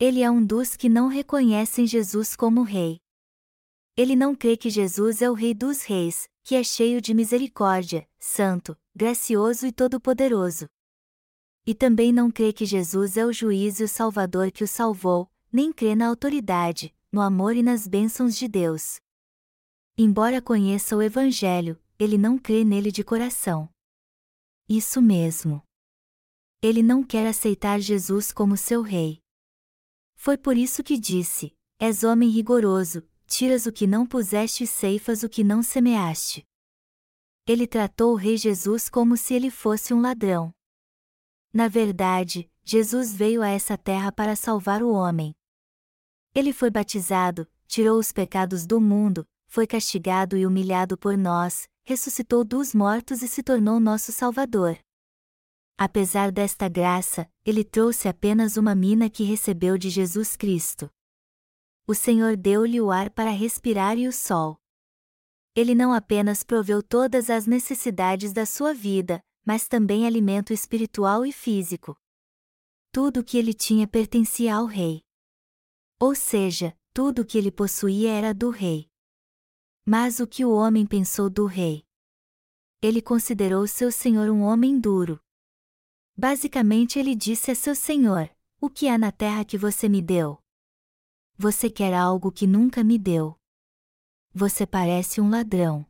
Ele 0.00 0.22
é 0.22 0.30
um 0.30 0.44
dos 0.44 0.76
que 0.76 0.88
não 0.88 1.08
reconhecem 1.08 1.86
Jesus 1.86 2.36
como 2.36 2.62
Rei. 2.62 2.98
Ele 3.96 4.14
não 4.14 4.34
crê 4.34 4.56
que 4.56 4.70
Jesus 4.70 5.22
é 5.22 5.30
o 5.30 5.34
Rei 5.34 5.54
dos 5.54 5.82
Reis, 5.82 6.28
que 6.44 6.54
é 6.54 6.62
cheio 6.62 7.00
de 7.00 7.12
misericórdia, 7.14 8.08
santo, 8.18 8.76
gracioso 8.94 9.66
e 9.66 9.72
todo-poderoso. 9.72 10.68
E 11.68 11.74
também 11.74 12.14
não 12.14 12.30
crê 12.30 12.50
que 12.50 12.64
Jesus 12.64 13.18
é 13.18 13.26
o 13.26 13.30
juiz 13.30 13.78
e 13.78 13.84
o 13.84 13.88
Salvador 13.88 14.50
que 14.50 14.64
o 14.64 14.66
salvou, 14.66 15.30
nem 15.52 15.70
crê 15.70 15.94
na 15.94 16.06
autoridade, 16.06 16.96
no 17.12 17.20
amor 17.20 17.54
e 17.54 17.62
nas 17.62 17.86
bênçãos 17.86 18.38
de 18.38 18.48
Deus. 18.48 18.98
Embora 19.94 20.40
conheça 20.40 20.96
o 20.96 21.02
Evangelho, 21.02 21.78
ele 21.98 22.16
não 22.16 22.38
crê 22.38 22.64
nele 22.64 22.90
de 22.90 23.04
coração. 23.04 23.68
Isso 24.66 25.02
mesmo. 25.02 25.62
Ele 26.62 26.82
não 26.82 27.04
quer 27.04 27.26
aceitar 27.26 27.78
Jesus 27.80 28.32
como 28.32 28.56
seu 28.56 28.80
rei. 28.80 29.20
Foi 30.16 30.38
por 30.38 30.56
isso 30.56 30.82
que 30.82 30.96
disse: 30.96 31.54
És 31.78 32.02
homem 32.02 32.30
rigoroso, 32.30 33.06
tiras 33.26 33.66
o 33.66 33.72
que 33.72 33.86
não 33.86 34.06
puseste 34.06 34.64
e 34.64 34.66
ceifas 34.66 35.22
o 35.22 35.28
que 35.28 35.44
não 35.44 35.62
semeaste. 35.62 36.46
Ele 37.46 37.66
tratou 37.66 38.12
o 38.12 38.16
rei 38.16 38.38
Jesus 38.38 38.88
como 38.88 39.18
se 39.18 39.34
ele 39.34 39.50
fosse 39.50 39.92
um 39.92 40.00
ladrão. 40.00 40.50
Na 41.58 41.66
verdade, 41.66 42.48
Jesus 42.62 43.12
veio 43.12 43.42
a 43.42 43.48
essa 43.48 43.76
terra 43.76 44.12
para 44.12 44.36
salvar 44.36 44.80
o 44.80 44.92
homem. 44.92 45.34
Ele 46.32 46.52
foi 46.52 46.70
batizado, 46.70 47.48
tirou 47.66 47.98
os 47.98 48.12
pecados 48.12 48.64
do 48.64 48.80
mundo, 48.80 49.26
foi 49.48 49.66
castigado 49.66 50.36
e 50.36 50.46
humilhado 50.46 50.96
por 50.96 51.18
nós, 51.18 51.68
ressuscitou 51.84 52.44
dos 52.44 52.72
mortos 52.72 53.22
e 53.22 53.26
se 53.26 53.42
tornou 53.42 53.80
nosso 53.80 54.12
Salvador. 54.12 54.78
Apesar 55.76 56.30
desta 56.30 56.68
graça, 56.68 57.28
ele 57.44 57.64
trouxe 57.64 58.06
apenas 58.06 58.56
uma 58.56 58.72
mina 58.72 59.10
que 59.10 59.24
recebeu 59.24 59.76
de 59.76 59.90
Jesus 59.90 60.36
Cristo. 60.36 60.88
O 61.88 61.92
Senhor 61.92 62.36
deu-lhe 62.36 62.80
o 62.80 62.92
ar 62.92 63.10
para 63.10 63.30
respirar 63.32 63.98
e 63.98 64.06
o 64.06 64.12
sol. 64.12 64.60
Ele 65.56 65.74
não 65.74 65.92
apenas 65.92 66.44
proveu 66.44 66.84
todas 66.84 67.28
as 67.28 67.48
necessidades 67.48 68.32
da 68.32 68.46
sua 68.46 68.72
vida, 68.72 69.20
mas 69.48 69.66
também 69.66 70.06
alimento 70.06 70.52
espiritual 70.52 71.24
e 71.24 71.32
físico. 71.32 71.96
Tudo 72.92 73.20
o 73.20 73.24
que 73.24 73.38
ele 73.38 73.54
tinha 73.54 73.88
pertencia 73.88 74.54
ao 74.54 74.66
rei. 74.66 75.02
Ou 75.98 76.14
seja, 76.14 76.76
tudo 76.92 77.22
o 77.22 77.24
que 77.24 77.38
ele 77.38 77.50
possuía 77.50 78.12
era 78.12 78.34
do 78.34 78.50
rei. 78.50 78.90
Mas 79.86 80.20
o 80.20 80.26
que 80.26 80.44
o 80.44 80.50
homem 80.50 80.86
pensou 80.86 81.30
do 81.30 81.46
rei? 81.46 81.82
Ele 82.82 83.00
considerou 83.00 83.66
seu 83.66 83.90
senhor 83.90 84.28
um 84.28 84.42
homem 84.42 84.78
duro, 84.78 85.18
Basicamente 86.20 86.98
ele 86.98 87.14
disse 87.14 87.52
a 87.52 87.54
seu 87.54 87.76
senhor: 87.76 88.28
O 88.60 88.68
que 88.68 88.88
há 88.88 88.98
na 88.98 89.12
terra 89.12 89.44
que 89.44 89.56
você 89.56 89.88
me 89.88 90.02
deu? 90.02 90.42
Você 91.36 91.70
quer 91.70 91.94
algo 91.94 92.32
que 92.32 92.44
nunca 92.44 92.82
me 92.82 92.98
deu. 92.98 93.38
Você 94.34 94.66
parece 94.66 95.20
um 95.20 95.30
ladrão. 95.30 95.86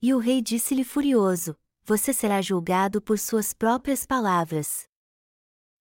E 0.00 0.14
o 0.14 0.18
rei 0.18 0.40
disse-lhe 0.40 0.84
furioso: 0.84 1.58
Você 1.86 2.14
será 2.14 2.40
julgado 2.40 3.02
por 3.02 3.18
suas 3.18 3.52
próprias 3.52 4.06
palavras. 4.06 4.88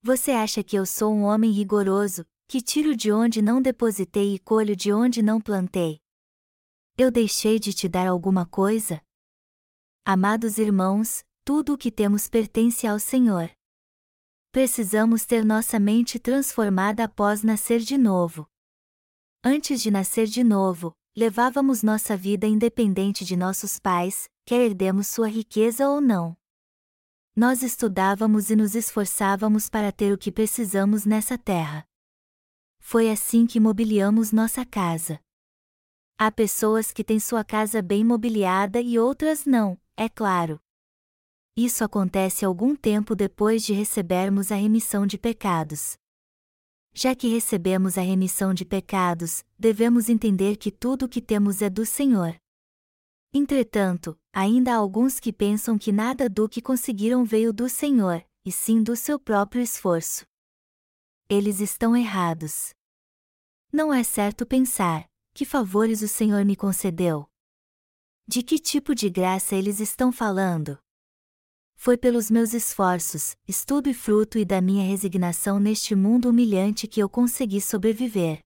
Você 0.02 0.32
acha 0.32 0.62
que 0.62 0.76
eu 0.76 0.86
sou 0.86 1.14
um 1.14 1.24
homem 1.24 1.50
rigoroso, 1.50 2.26
que 2.46 2.62
tiro 2.62 2.94
de 2.94 3.10
onde 3.10 3.42
não 3.42 3.62
depositei 3.62 4.36
e 4.36 4.40
colho 4.40 4.76
de 4.76 4.92
onde 4.92 5.22
não 5.22 5.40
plantei? 5.40 6.02
Eu 6.98 7.10
deixei 7.10 7.58
de 7.58 7.72
te 7.72 7.88
dar 7.88 8.06
alguma 8.06 8.46
coisa? 8.46 9.02
Amados 10.04 10.58
irmãos, 10.58 11.24
tudo 11.46 11.74
o 11.74 11.78
que 11.78 11.90
temos 11.90 12.28
pertence 12.28 12.86
ao 12.86 13.00
Senhor. 13.00 13.50
Precisamos 14.52 15.26
ter 15.26 15.46
nossa 15.46 15.80
mente 15.80 16.20
transformada 16.20 17.06
após 17.06 17.44
nascer 17.44 17.80
de 17.80 17.98
novo. 17.98 18.46
Antes 19.42 19.82
de 19.82 19.90
nascer 19.90 20.28
de 20.28 20.44
novo, 20.44 20.92
levávamos 21.16 21.82
nossa 21.82 22.18
vida 22.18 22.46
independente 22.46 23.24
de 23.24 23.38
nossos 23.38 23.80
pais, 23.80 24.28
quer 24.46 24.62
herdemos 24.62 25.08
sua 25.08 25.28
riqueza 25.28 25.88
ou 25.88 26.02
não. 26.02 26.36
Nós 27.36 27.64
estudávamos 27.64 28.50
e 28.50 28.56
nos 28.56 28.76
esforçávamos 28.76 29.70
para 29.70 29.92
ter 29.92 30.14
o 30.14 30.18
que 30.18 30.32
precisamos 30.32 31.06
nessa 31.06 31.38
terra. 31.38 31.88
Foi 32.80 33.10
assim 33.10 33.48
que 33.48 33.60
mobiliamos 33.60 34.32
nossa 34.32 34.66
casa. 34.66 35.20
Há 36.18 36.32
pessoas 36.32 36.92
que 36.92 37.04
têm 37.04 37.20
sua 37.20 37.44
casa 37.44 37.82
bem 37.82 38.04
mobiliada 38.04 38.80
e 38.80 39.00
outras 39.00 39.46
não, 39.46 39.80
é 39.98 40.08
claro. 40.08 40.60
Isso 41.56 41.84
acontece 41.84 42.46
algum 42.46 42.76
tempo 42.76 43.16
depois 43.16 43.64
de 43.64 43.74
recebermos 43.74 44.52
a 44.52 44.56
remissão 44.56 45.08
de 45.08 45.18
pecados. 45.18 45.98
Já 46.94 47.16
que 47.16 47.28
recebemos 47.28 47.98
a 47.98 48.02
remissão 48.02 48.54
de 48.54 48.66
pecados, 48.66 49.44
devemos 49.58 50.10
entender 50.10 50.58
que 50.58 50.72
tudo 50.72 51.06
o 51.06 51.10
que 51.10 51.22
temos 51.22 51.62
é 51.62 51.70
do 51.70 51.86
Senhor. 51.86 52.36
Entretanto, 53.34 54.16
ainda 54.34 54.74
há 54.74 54.76
alguns 54.76 55.20
que 55.20 55.32
pensam 55.32 55.78
que 55.78 55.92
nada 55.92 56.28
do 56.28 56.50
que 56.50 56.62
conseguiram 56.62 57.24
veio 57.24 57.54
do 57.54 57.70
Senhor, 57.70 58.26
e 58.44 58.52
sim 58.52 58.82
do 58.82 58.96
seu 58.96 59.20
próprio 59.20 59.62
esforço. 59.62 60.26
Eles 61.30 61.60
estão 61.60 61.96
errados. 61.96 62.74
Não 63.72 63.94
é 63.94 64.04
certo 64.04 64.46
pensar: 64.46 65.06
que 65.34 65.46
favores 65.46 66.02
o 66.02 66.08
Senhor 66.08 66.44
me 66.44 66.56
concedeu? 66.56 67.30
De 68.28 68.42
que 68.42 68.58
tipo 68.58 68.96
de 68.96 69.10
graça 69.10 69.56
eles 69.56 69.80
estão 69.80 70.12
falando? 70.12 70.78
Foi 71.76 71.98
pelos 71.98 72.32
meus 72.32 72.54
esforços, 72.54 73.36
estudo 73.48 73.90
e 73.90 73.94
fruto 73.94 74.38
e 74.38 74.46
da 74.46 74.62
minha 74.62 74.88
resignação 74.88 75.60
neste 75.60 75.94
mundo 75.96 76.30
humilhante 76.30 76.88
que 76.88 77.02
eu 77.02 77.10
consegui 77.10 77.60
sobreviver. 77.60 78.40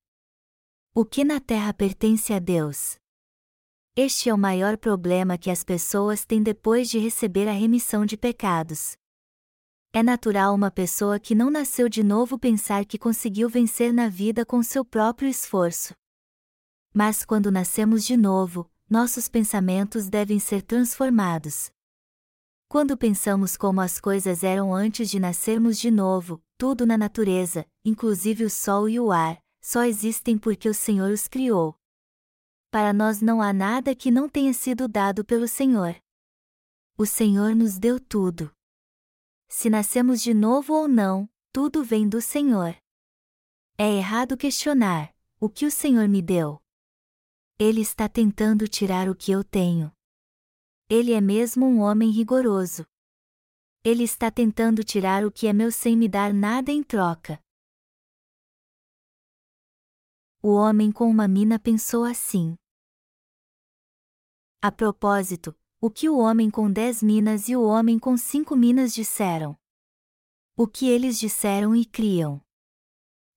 O 0.93 1.05
que 1.05 1.23
na 1.23 1.39
terra 1.39 1.71
pertence 1.73 2.33
a 2.33 2.39
Deus? 2.39 2.97
Este 3.99 4.29
é 4.29 4.33
o 4.33 4.37
maior 4.37 4.77
problema 4.77 5.39
que 5.39 5.49
as 5.49 5.63
pessoas 5.63 6.23
têm 6.23 6.43
depois 6.43 6.87
de 6.87 6.99
receber 6.99 7.47
a 7.47 7.51
remissão 7.51 8.05
de 8.05 8.15
pecados. 8.15 8.95
É 9.91 10.03
natural 10.03 10.53
uma 10.53 10.69
pessoa 10.69 11.19
que 11.19 11.33
não 11.33 11.49
nasceu 11.49 11.89
de 11.89 12.03
novo 12.03 12.37
pensar 12.37 12.85
que 12.85 12.99
conseguiu 12.99 13.49
vencer 13.49 13.91
na 13.91 14.07
vida 14.07 14.45
com 14.45 14.61
seu 14.61 14.85
próprio 14.85 15.27
esforço. 15.27 15.95
Mas 16.93 17.25
quando 17.25 17.49
nascemos 17.49 18.05
de 18.05 18.15
novo, 18.15 18.69
nossos 18.87 19.27
pensamentos 19.27 20.07
devem 20.09 20.37
ser 20.37 20.61
transformados. 20.61 21.71
Quando 22.69 22.95
pensamos 22.95 23.57
como 23.57 23.81
as 23.81 23.99
coisas 23.99 24.43
eram 24.43 24.75
antes 24.75 25.09
de 25.09 25.19
nascermos 25.19 25.79
de 25.79 25.89
novo, 25.89 26.39
tudo 26.55 26.85
na 26.85 26.99
natureza, 26.99 27.65
inclusive 27.83 28.45
o 28.45 28.49
sol 28.51 28.87
e 28.87 28.99
o 28.99 29.11
ar, 29.11 29.41
só 29.59 29.85
existem 29.85 30.37
porque 30.37 30.69
o 30.69 30.73
Senhor 30.73 31.09
os 31.09 31.27
criou. 31.27 31.76
Para 32.69 32.91
nós 32.91 33.21
não 33.21 33.41
há 33.41 33.53
nada 33.53 33.95
que 33.95 34.11
não 34.11 34.27
tenha 34.27 34.53
sido 34.53 34.87
dado 34.87 35.23
pelo 35.23 35.47
Senhor. 35.47 35.95
O 36.97 37.05
Senhor 37.05 37.55
nos 37.55 37.77
deu 37.77 37.99
tudo. 37.99 38.51
Se 39.47 39.69
nascemos 39.69 40.21
de 40.21 40.33
novo 40.33 40.73
ou 40.73 40.87
não, 40.87 41.29
tudo 41.53 41.83
vem 41.83 42.09
do 42.09 42.21
Senhor. 42.21 42.75
É 43.77 43.89
errado 43.95 44.35
questionar: 44.35 45.13
o 45.39 45.49
que 45.49 45.65
o 45.65 45.71
Senhor 45.71 46.07
me 46.07 46.21
deu? 46.21 46.61
Ele 47.57 47.81
está 47.81 48.09
tentando 48.09 48.67
tirar 48.67 49.09
o 49.09 49.15
que 49.15 49.31
eu 49.31 49.43
tenho. 49.43 49.91
Ele 50.89 51.13
é 51.13 51.21
mesmo 51.21 51.65
um 51.65 51.79
homem 51.79 52.11
rigoroso. 52.11 52.85
Ele 53.83 54.03
está 54.03 54.29
tentando 54.29 54.83
tirar 54.83 55.25
o 55.25 55.31
que 55.31 55.47
é 55.47 55.53
meu 55.53 55.71
sem 55.71 55.95
me 55.95 56.09
dar 56.09 56.33
nada 56.33 56.71
em 56.71 56.83
troca. 56.83 57.41
O 60.49 60.51
homem 60.51 60.93
com 60.93 61.09
uma 61.09 61.27
mina 61.27 61.59
pensou 61.59 62.05
assim. 62.05 62.55
A 64.61 64.71
propósito, 64.71 65.53
o 65.81 65.89
que 65.89 66.07
o 66.07 66.17
homem 66.17 66.49
com 66.49 66.71
dez 66.71 67.03
minas 67.03 67.49
e 67.49 67.55
o 67.57 67.63
homem 67.63 67.99
com 67.99 68.15
cinco 68.15 68.55
minas 68.55 68.93
disseram? 68.93 69.57
O 70.55 70.65
que 70.65 70.87
eles 70.87 71.19
disseram 71.19 71.75
e 71.75 71.83
criam? 71.83 72.41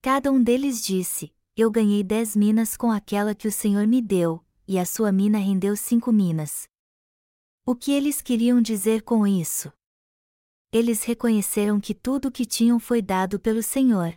Cada 0.00 0.31
um 0.31 0.40
deles 0.40 0.81
disse: 0.85 1.35
Eu 1.57 1.69
ganhei 1.69 2.05
dez 2.05 2.37
minas 2.37 2.76
com 2.76 2.93
aquela 2.93 3.35
que 3.35 3.49
o 3.49 3.52
Senhor 3.52 3.88
me 3.88 4.00
deu, 4.00 4.40
e 4.69 4.79
a 4.79 4.87
sua 4.87 5.11
mina 5.11 5.38
rendeu 5.38 5.75
cinco 5.76 6.12
minas. 6.12 6.69
O 7.67 7.75
que 7.75 7.90
eles 7.90 8.23
queriam 8.23 8.62
dizer 8.62 9.02
com 9.02 9.26
isso? 9.26 9.73
Eles 10.71 11.02
reconheceram 11.02 11.81
que 11.81 11.93
tudo 11.93 12.29
o 12.29 12.31
que 12.31 12.47
tinham 12.47 12.79
foi 12.79 13.02
dado 13.02 13.40
pelo 13.40 13.64
Senhor. 13.64 14.17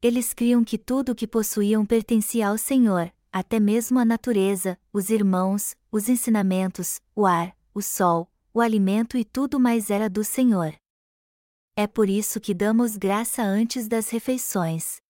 Eles 0.00 0.32
criam 0.32 0.62
que 0.62 0.78
tudo 0.78 1.10
o 1.10 1.14
que 1.14 1.26
possuíam 1.26 1.84
pertencia 1.84 2.48
ao 2.48 2.56
Senhor, 2.56 3.12
até 3.32 3.58
mesmo 3.58 3.98
a 3.98 4.04
natureza, 4.04 4.78
os 4.92 5.10
irmãos, 5.10 5.74
os 5.90 6.08
ensinamentos, 6.08 7.00
o 7.16 7.26
ar, 7.26 7.56
o 7.74 7.82
sol, 7.82 8.30
o 8.54 8.60
alimento 8.60 9.16
e 9.16 9.24
tudo 9.24 9.58
mais 9.58 9.90
era 9.90 10.08
do 10.08 10.22
Senhor. 10.22 10.72
É 11.74 11.86
por 11.86 12.08
isso 12.08 12.40
que 12.40 12.54
damos 12.54 12.96
graça 12.96 13.42
antes 13.42 13.88
das 13.88 14.08
refeições. 14.10 15.00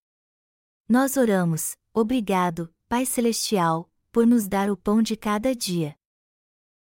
Nós 0.88 1.18
oramos, 1.18 1.76
obrigado, 1.92 2.72
Pai 2.88 3.04
Celestial, 3.04 3.90
por 4.10 4.26
nos 4.26 4.48
dar 4.48 4.70
o 4.70 4.76
pão 4.76 5.02
de 5.02 5.16
cada 5.16 5.54
dia. 5.54 5.94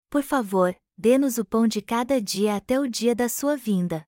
Por 0.08 0.22
favor, 0.22 0.76
dê-nos 0.96 1.38
o 1.38 1.44
pão 1.44 1.66
de 1.66 1.82
cada 1.82 2.20
dia 2.20 2.54
até 2.54 2.78
o 2.78 2.88
dia 2.88 3.16
da 3.16 3.28
sua 3.28 3.56
vinda. 3.56 4.06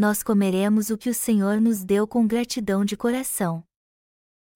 Nós 0.00 0.22
comeremos 0.22 0.88
o 0.88 0.96
que 0.96 1.10
o 1.10 1.14
Senhor 1.14 1.60
nos 1.60 1.84
deu 1.84 2.06
com 2.06 2.26
gratidão 2.26 2.86
de 2.86 2.96
coração. 2.96 3.62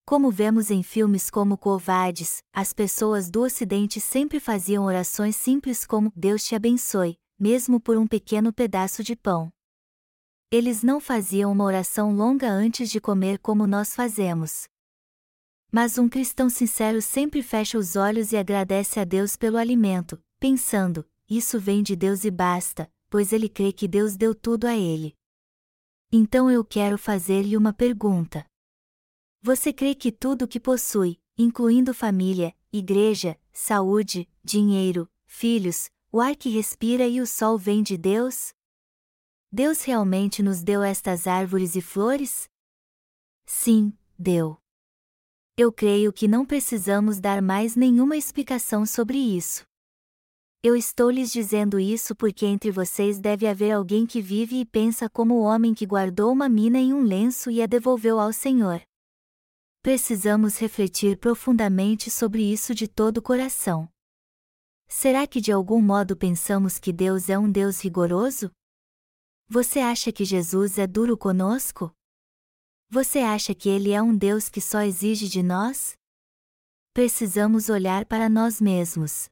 Como 0.07 0.31
vemos 0.31 0.71
em 0.71 0.83
filmes 0.83 1.29
como 1.29 1.59
Covades, 1.59 2.43
as 2.51 2.73
pessoas 2.73 3.31
do 3.31 3.43
Ocidente 3.43 4.01
sempre 4.01 4.41
faziam 4.41 4.87
orações 4.87 5.37
simples 5.37 5.85
como 5.85 6.11
Deus 6.17 6.45
te 6.45 6.55
abençoe, 6.55 7.19
mesmo 7.39 7.79
por 7.79 7.99
um 7.99 8.07
pequeno 8.07 8.55
pedaço 8.55 9.05
de 9.05 9.15
pão. 9.15 9.53
Eles 10.51 10.83
não 10.83 10.99
faziam 10.99 11.53
uma 11.53 11.65
oração 11.65 12.17
longa 12.17 12.51
antes 12.51 12.89
de 12.89 12.99
comer 12.99 13.39
como 13.39 13.67
nós 13.67 13.95
fazemos. 13.95 14.67
Mas 15.71 15.99
um 15.99 16.09
cristão 16.09 16.49
sincero 16.49 17.03
sempre 17.03 17.43
fecha 17.43 17.77
os 17.77 17.97
olhos 17.97 18.33
e 18.33 18.39
agradece 18.39 18.99
a 18.99 19.05
Deus 19.05 19.37
pelo 19.37 19.59
alimento, 19.59 20.19
pensando: 20.41 21.07
isso 21.29 21.61
vem 21.61 21.83
de 21.83 21.95
Deus 21.95 22.25
e 22.25 22.31
basta, 22.31 22.91
pois 23.11 23.31
ele 23.31 23.51
crê 23.51 23.75
que 23.75 23.87
Deus 23.87 24.17
deu 24.17 24.35
tudo 24.35 24.67
a 24.67 24.75
ele. 24.75 25.15
Então 26.11 26.51
eu 26.51 26.65
quero 26.65 26.97
fazer-lhe 26.97 27.57
uma 27.57 27.73
pergunta. 27.73 28.47
Você 29.43 29.73
crê 29.73 29.95
que 29.95 30.11
tudo 30.11 30.47
o 30.47 30.49
que 30.49 30.59
possui, 30.59 31.21
incluindo 31.37 31.93
família, 31.93 32.55
igreja, 32.73 33.39
saúde, 33.53 34.29
dinheiro, 34.43 35.11
filhos, 35.27 35.91
o 36.11 36.21
ar 36.21 36.37
que 36.37 36.49
respira 36.49 37.07
e 37.07 37.21
o 37.21 37.27
sol 37.27 37.59
vem 37.59 37.83
de 37.83 37.97
Deus? 37.97 38.55
Deus 39.51 39.83
realmente 39.83 40.43
nos 40.43 40.63
deu 40.63 40.83
estas 40.83 41.27
árvores 41.27 41.77
e 41.77 41.81
flores? 41.81 42.49
Sim, 43.45 43.93
deu. 44.19 44.59
Eu 45.57 45.73
creio 45.73 46.13
que 46.13 46.27
não 46.27 46.45
precisamos 46.45 47.21
dar 47.21 47.41
mais 47.41 47.77
nenhuma 47.77 48.17
explicação 48.17 48.85
sobre 48.85 49.19
isso. 49.19 49.65
Eu 50.67 50.75
estou 50.75 51.11
lhes 51.11 51.31
dizendo 51.31 51.79
isso 51.79 52.17
porque 52.17 52.47
entre 52.47 52.71
vocês 52.71 53.21
deve 53.21 53.47
haver 53.47 53.71
alguém 53.71 54.07
que 54.07 54.23
vive 54.23 54.61
e 54.61 54.65
pensa 54.65 55.11
como 55.11 55.35
o 55.35 55.43
homem 55.43 55.75
que 55.75 55.85
guardou 55.85 56.33
uma 56.33 56.49
mina 56.49 56.79
em 56.79 56.91
um 56.95 57.03
lenço 57.03 57.51
e 57.51 57.61
a 57.61 57.67
devolveu 57.67 58.19
ao 58.19 58.33
Senhor. 58.33 58.81
Precisamos 59.83 60.57
refletir 60.57 61.19
profundamente 61.19 62.11
sobre 62.11 62.51
isso 62.51 62.75
de 62.75 62.89
todo 62.89 63.19
o 63.19 63.23
coração. 63.23 63.87
Será 64.89 65.27
que 65.27 65.39
de 65.39 65.53
algum 65.53 65.83
modo 65.83 66.17
pensamos 66.17 66.79
que 66.79 66.95
Deus 66.95 67.29
é 67.29 67.39
um 67.39 67.53
Deus 67.53 67.85
rigoroso? 67.85 68.51
Você 69.51 69.81
acha 69.81 70.11
que 70.11 70.25
Jesus 70.25 70.79
é 70.79 70.87
duro 70.87 71.15
conosco? 71.19 71.95
Você 72.89 73.19
acha 73.19 73.55
que 73.55 73.69
ele 73.69 73.91
é 73.91 74.01
um 74.01 74.17
Deus 74.17 74.49
que 74.49 74.63
só 74.63 74.81
exige 74.81 75.29
de 75.29 75.43
nós? 75.43 75.93
Precisamos 76.95 77.69
olhar 77.69 78.07
para 78.07 78.31
nós 78.31 78.63
mesmos. 78.63 79.29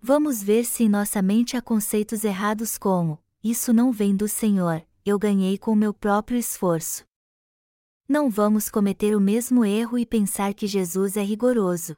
Vamos 0.00 0.42
ver 0.42 0.64
se 0.64 0.84
em 0.84 0.88
nossa 0.88 1.20
mente 1.20 1.56
há 1.56 1.62
conceitos 1.62 2.24
errados 2.24 2.78
como: 2.78 3.18
isso 3.42 3.72
não 3.72 3.90
vem 3.90 4.14
do 4.14 4.28
Senhor, 4.28 4.86
eu 5.04 5.18
ganhei 5.18 5.58
com 5.58 5.74
meu 5.74 5.92
próprio 5.92 6.38
esforço. 6.38 7.04
Não 8.08 8.30
vamos 8.30 8.68
cometer 8.68 9.16
o 9.16 9.20
mesmo 9.20 9.64
erro 9.64 9.98
e 9.98 10.06
pensar 10.06 10.54
que 10.54 10.66
Jesus 10.66 11.16
é 11.16 11.22
rigoroso. 11.22 11.96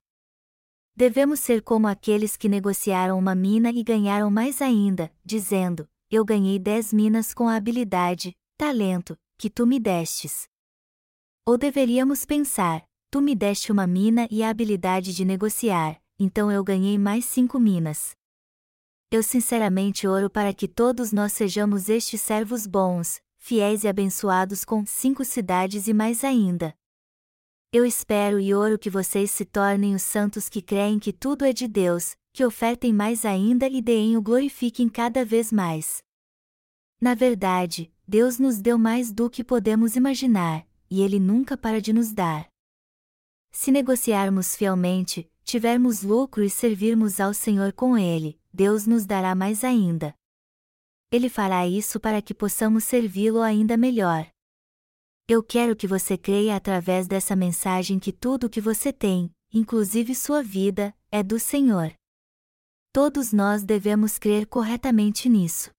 Devemos 0.97 1.41
ser 1.41 1.63
como 1.63 1.87
aqueles 1.87 2.37
que 2.37 2.49
negociaram 2.49 3.19
uma 3.19 3.35
mina 3.35 3.71
e 3.71 3.83
ganharam 3.83 4.31
mais 4.31 4.61
ainda, 4.61 5.13
dizendo: 5.25 5.89
eu 6.11 6.25
ganhei 6.25 6.59
dez 6.59 6.93
minas 6.93 7.33
com 7.33 7.49
a 7.49 7.55
habilidade, 7.55 8.37
talento, 8.57 9.17
que 9.39 9.49
tu 9.49 9.67
me 9.67 9.79
destes. 9.79 10.49
Ou 11.47 11.57
deveríamos 11.57 12.25
pensar, 12.25 12.85
tu 13.11 13.21
me 13.21 13.35
deste 13.35 13.71
uma 13.71 13.87
mina 13.87 14.27
e 14.31 14.43
a 14.43 14.51
habilidade 14.51 15.15
de 15.15 15.25
negociar, 15.25 16.03
então 16.21 16.53
eu 16.53 16.63
ganhei 16.63 16.99
mais 16.99 17.25
cinco 17.25 17.59
minas. 17.59 18.13
Eu 19.11 19.23
sinceramente 19.23 20.07
oro 20.07 20.29
para 20.29 20.53
que 20.53 20.69
todos 20.69 21.13
nós 21.13 21.33
sejamos 21.33 21.89
estes 21.89 22.21
servos 22.21 22.67
bons, 22.67 23.23
fiéis 23.39 23.85
e 23.85 23.89
abençoados 23.89 24.63
com 24.63 24.85
cinco 24.85 25.25
cidades 25.25 25.89
e 25.89 25.95
mais 25.95 26.23
ainda. 26.23 26.75
Eu 27.73 27.87
espero 27.87 28.39
e 28.39 28.53
oro 28.53 28.79
que 28.79 28.91
vocês 28.91 29.31
se 29.31 29.47
tornem 29.47 29.95
os 29.95 30.03
santos 30.03 30.47
que 30.47 30.61
creem 30.61 30.99
que 30.99 31.13
tudo 31.13 31.45
é 31.45 31.55
de 31.55 31.67
Deus, 31.67 32.15
que 32.35 32.45
ofertem 32.45 32.93
mais 32.93 33.25
ainda 33.25 33.67
e 33.67 33.81
deem 33.81 34.17
o 34.17 34.23
glorifiquem 34.23 34.91
cada 34.91 35.25
vez 35.25 35.51
mais. 35.51 36.03
Na 37.01 37.15
verdade, 37.15 37.91
Deus 38.07 38.39
nos 38.39 38.61
deu 38.61 38.77
mais 38.77 39.11
do 39.11 39.31
que 39.31 39.43
podemos 39.43 39.97
imaginar, 39.97 40.67
e 40.91 41.01
Ele 41.01 41.19
nunca 41.19 41.57
para 41.57 41.81
de 41.81 41.95
nos 41.95 42.13
dar. 42.13 42.47
Se 43.51 43.71
negociarmos 43.73 44.55
fielmente, 44.55 45.31
tivermos 45.51 46.03
lucro 46.03 46.45
e 46.45 46.49
servirmos 46.49 47.19
ao 47.19 47.35
Senhor 47.35 47.73
com 47.73 47.99
Ele, 47.99 48.41
Deus 48.53 48.87
nos 48.87 49.05
dará 49.05 49.35
mais 49.35 49.65
ainda. 49.65 50.15
Ele 51.11 51.29
fará 51.29 51.67
isso 51.67 51.99
para 51.99 52.23
que 52.23 52.33
possamos 52.33 52.85
servi-lo 52.85 53.41
ainda 53.41 53.77
melhor. 53.77 54.31
Eu 55.27 55.43
quero 55.43 55.75
que 55.75 55.89
você 55.89 56.17
creia 56.17 56.55
através 56.55 57.09
dessa 57.09 57.35
mensagem 57.35 57.99
que 57.99 58.13
tudo 58.13 58.47
o 58.47 58.51
que 58.51 58.61
você 58.61 58.93
tem, 58.93 59.35
inclusive 59.53 60.15
sua 60.15 60.41
vida, 60.41 60.95
é 61.11 61.21
do 61.21 61.39
Senhor. 61.41 61.93
Todos 62.93 63.33
nós 63.33 63.65
devemos 63.65 64.19
crer 64.19 64.47
corretamente 64.47 65.29
nisso. 65.29 65.71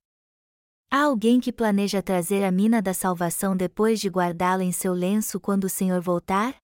Há 0.89 1.03
alguém 1.03 1.39
que 1.39 1.53
planeja 1.53 2.01
trazer 2.01 2.43
a 2.43 2.51
mina 2.51 2.81
da 2.81 2.93
salvação 2.93 3.55
depois 3.55 4.01
de 4.01 4.09
guardá-la 4.09 4.65
em 4.65 4.73
seu 4.73 4.91
lenço 4.91 5.39
quando 5.39 5.63
o 5.63 5.69
Senhor 5.69 6.01
voltar? 6.01 6.60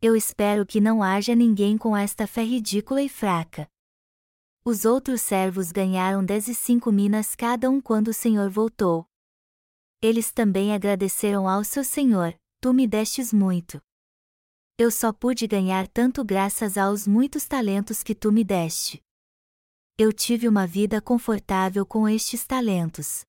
Eu 0.00 0.14
espero 0.14 0.64
que 0.64 0.80
não 0.80 1.02
haja 1.02 1.34
ninguém 1.34 1.76
com 1.76 1.96
esta 1.96 2.26
fé 2.26 2.42
ridícula 2.42 3.02
e 3.02 3.08
fraca. 3.08 3.68
Os 4.64 4.84
outros 4.84 5.22
servos 5.22 5.72
ganharam 5.72 6.24
dez 6.24 6.48
e 6.48 6.54
cinco 6.54 6.92
minas 6.92 7.34
cada 7.34 7.68
um 7.70 7.80
quando 7.80 8.08
o 8.08 8.14
Senhor 8.14 8.48
voltou. 8.48 9.06
Eles 10.00 10.30
também 10.30 10.72
agradeceram 10.72 11.48
ao 11.48 11.64
seu 11.64 11.82
Senhor: 11.82 12.38
Tu 12.60 12.72
me 12.72 12.86
destes 12.86 13.32
muito. 13.32 13.82
Eu 14.78 14.90
só 14.90 15.12
pude 15.12 15.46
ganhar 15.46 15.88
tanto 15.88 16.24
graças 16.24 16.78
aos 16.78 17.06
muitos 17.06 17.46
talentos 17.46 18.02
que 18.02 18.14
tu 18.14 18.30
me 18.30 18.44
deste 18.44 19.02
eu 20.00 20.12
tive 20.12 20.46
uma 20.46 20.64
vida 20.64 21.02
confortável 21.02 21.84
com 21.84 22.08
estes 22.08 22.46
talentos. 22.46 23.26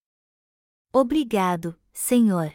Obrigado, 0.93 1.75
Senhor. 1.91 2.53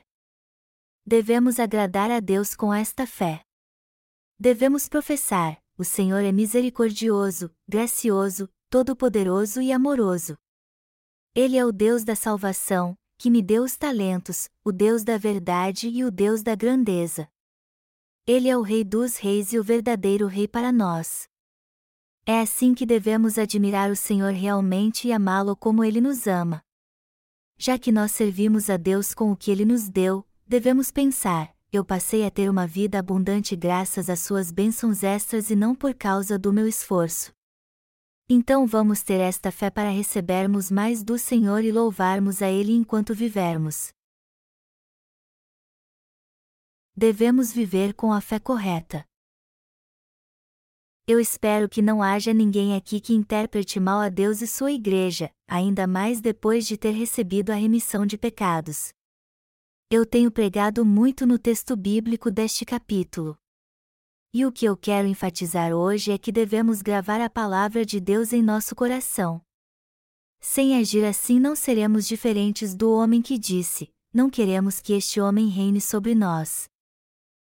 Devemos 1.05 1.59
agradar 1.59 2.13
a 2.13 2.21
Deus 2.21 2.55
com 2.55 2.73
esta 2.73 3.09
fé. 3.09 3.44
Devemos 4.39 4.89
professar: 4.89 5.63
o 5.79 5.85
Senhor 5.85 6.23
é 6.25 6.33
misericordioso, 6.33 7.55
gracioso, 7.69 8.49
todo-poderoso 8.69 9.61
e 9.61 9.73
amoroso. 9.73 10.37
Ele 11.35 11.57
é 11.57 11.65
o 11.65 11.73
Deus 11.73 12.05
da 12.05 12.17
salvação, 12.17 12.97
que 13.17 13.31
me 13.31 13.43
deu 13.43 13.63
os 13.63 13.77
talentos, 13.77 14.49
o 14.65 14.73
Deus 14.73 15.05
da 15.05 15.17
verdade 15.17 15.89
e 15.89 16.05
o 16.05 16.11
Deus 16.11 16.43
da 16.43 16.55
grandeza. 16.55 17.29
Ele 18.27 18.49
é 18.49 18.57
o 18.57 18.63
Rei 18.63 18.85
dos 18.85 19.17
Reis 19.17 19.53
e 19.53 19.59
o 19.59 19.63
verdadeiro 19.63 20.27
Rei 20.27 20.49
para 20.49 20.73
nós. 20.73 21.29
É 22.27 22.41
assim 22.41 22.75
que 22.75 22.87
devemos 22.87 23.39
admirar 23.39 23.91
o 23.91 23.97
Senhor 23.97 24.33
realmente 24.33 25.09
e 25.09 25.13
amá-lo 25.13 25.55
como 25.55 25.85
ele 25.85 26.01
nos 26.01 26.27
ama. 26.27 26.65
Já 27.59 27.79
que 27.79 27.93
nós 27.93 28.13
servimos 28.13 28.71
a 28.71 28.77
Deus 28.77 29.15
com 29.15 29.31
o 29.31 29.37
que 29.37 29.51
ele 29.51 29.65
nos 29.65 29.89
deu, 29.89 30.27
devemos 30.47 30.91
pensar: 30.91 31.54
eu 31.77 31.85
passei 31.85 32.25
a 32.25 32.31
ter 32.31 32.49
uma 32.49 32.67
vida 32.67 32.99
abundante 32.99 33.57
graças 33.57 34.09
às 34.09 34.21
suas 34.21 34.53
bênçãos 34.53 35.03
extras 35.03 35.51
e 35.51 35.57
não 35.57 35.75
por 35.75 35.93
causa 35.95 36.39
do 36.39 36.53
meu 36.53 36.69
esforço. 36.69 37.33
Então 38.29 38.67
vamos 38.67 39.03
ter 39.03 39.21
esta 39.21 39.51
fé 39.51 39.71
para 39.71 39.91
recebermos 39.91 40.71
mais 40.71 41.03
do 41.03 41.19
Senhor 41.19 41.65
e 41.65 41.73
louvarmos 41.73 42.41
a 42.41 42.49
Ele 42.49 42.73
enquanto 42.73 43.15
vivermos. 43.15 43.93
Devemos 46.97 47.53
viver 47.53 47.93
com 47.93 48.13
a 48.13 48.21
fé 48.21 48.39
correta. 48.39 49.05
Eu 51.07 51.21
espero 51.21 51.69
que 51.69 51.83
não 51.83 52.03
haja 52.03 52.33
ninguém 52.33 52.77
aqui 52.77 53.01
que 53.01 53.13
interprete 53.13 53.79
mal 53.81 54.01
a 54.01 54.09
Deus 54.09 54.41
e 54.41 54.47
sua 54.47 54.73
igreja, 54.73 55.31
ainda 55.47 55.87
mais 55.87 56.21
depois 56.21 56.67
de 56.67 56.79
ter 56.79 56.93
recebido 56.93 57.51
a 57.51 57.57
remissão 57.57 58.07
de 58.07 58.17
pecados. 58.17 58.95
Eu 59.97 60.05
tenho 60.05 60.29
pregado 60.29 60.85
muito 60.85 61.25
no 61.25 61.39
texto 61.39 61.77
bíblico 61.77 62.29
deste 62.29 62.65
capítulo. 62.65 63.39
E 64.33 64.45
o 64.45 64.51
que 64.51 64.67
eu 64.67 64.77
quero 64.77 65.07
enfatizar 65.07 65.73
hoje 65.73 66.11
é 66.11 66.19
que 66.19 66.33
devemos 66.33 66.83
gravar 66.83 67.21
a 67.21 67.31
palavra 67.31 67.87
de 67.87 68.01
Deus 68.01 68.33
em 68.33 68.43
nosso 68.43 68.75
coração. 68.75 69.41
Sem 70.41 70.77
agir 70.77 71.05
assim 71.05 71.39
não 71.39 71.55
seremos 71.55 72.09
diferentes 72.09 72.75
do 72.75 72.91
homem 72.91 73.23
que 73.23 73.39
disse: 73.39 73.89
Não 74.13 74.29
queremos 74.29 74.81
que 74.81 74.95
este 74.95 75.21
homem 75.21 75.47
reine 75.47 75.81
sobre 75.81 76.13
nós. 76.13 76.69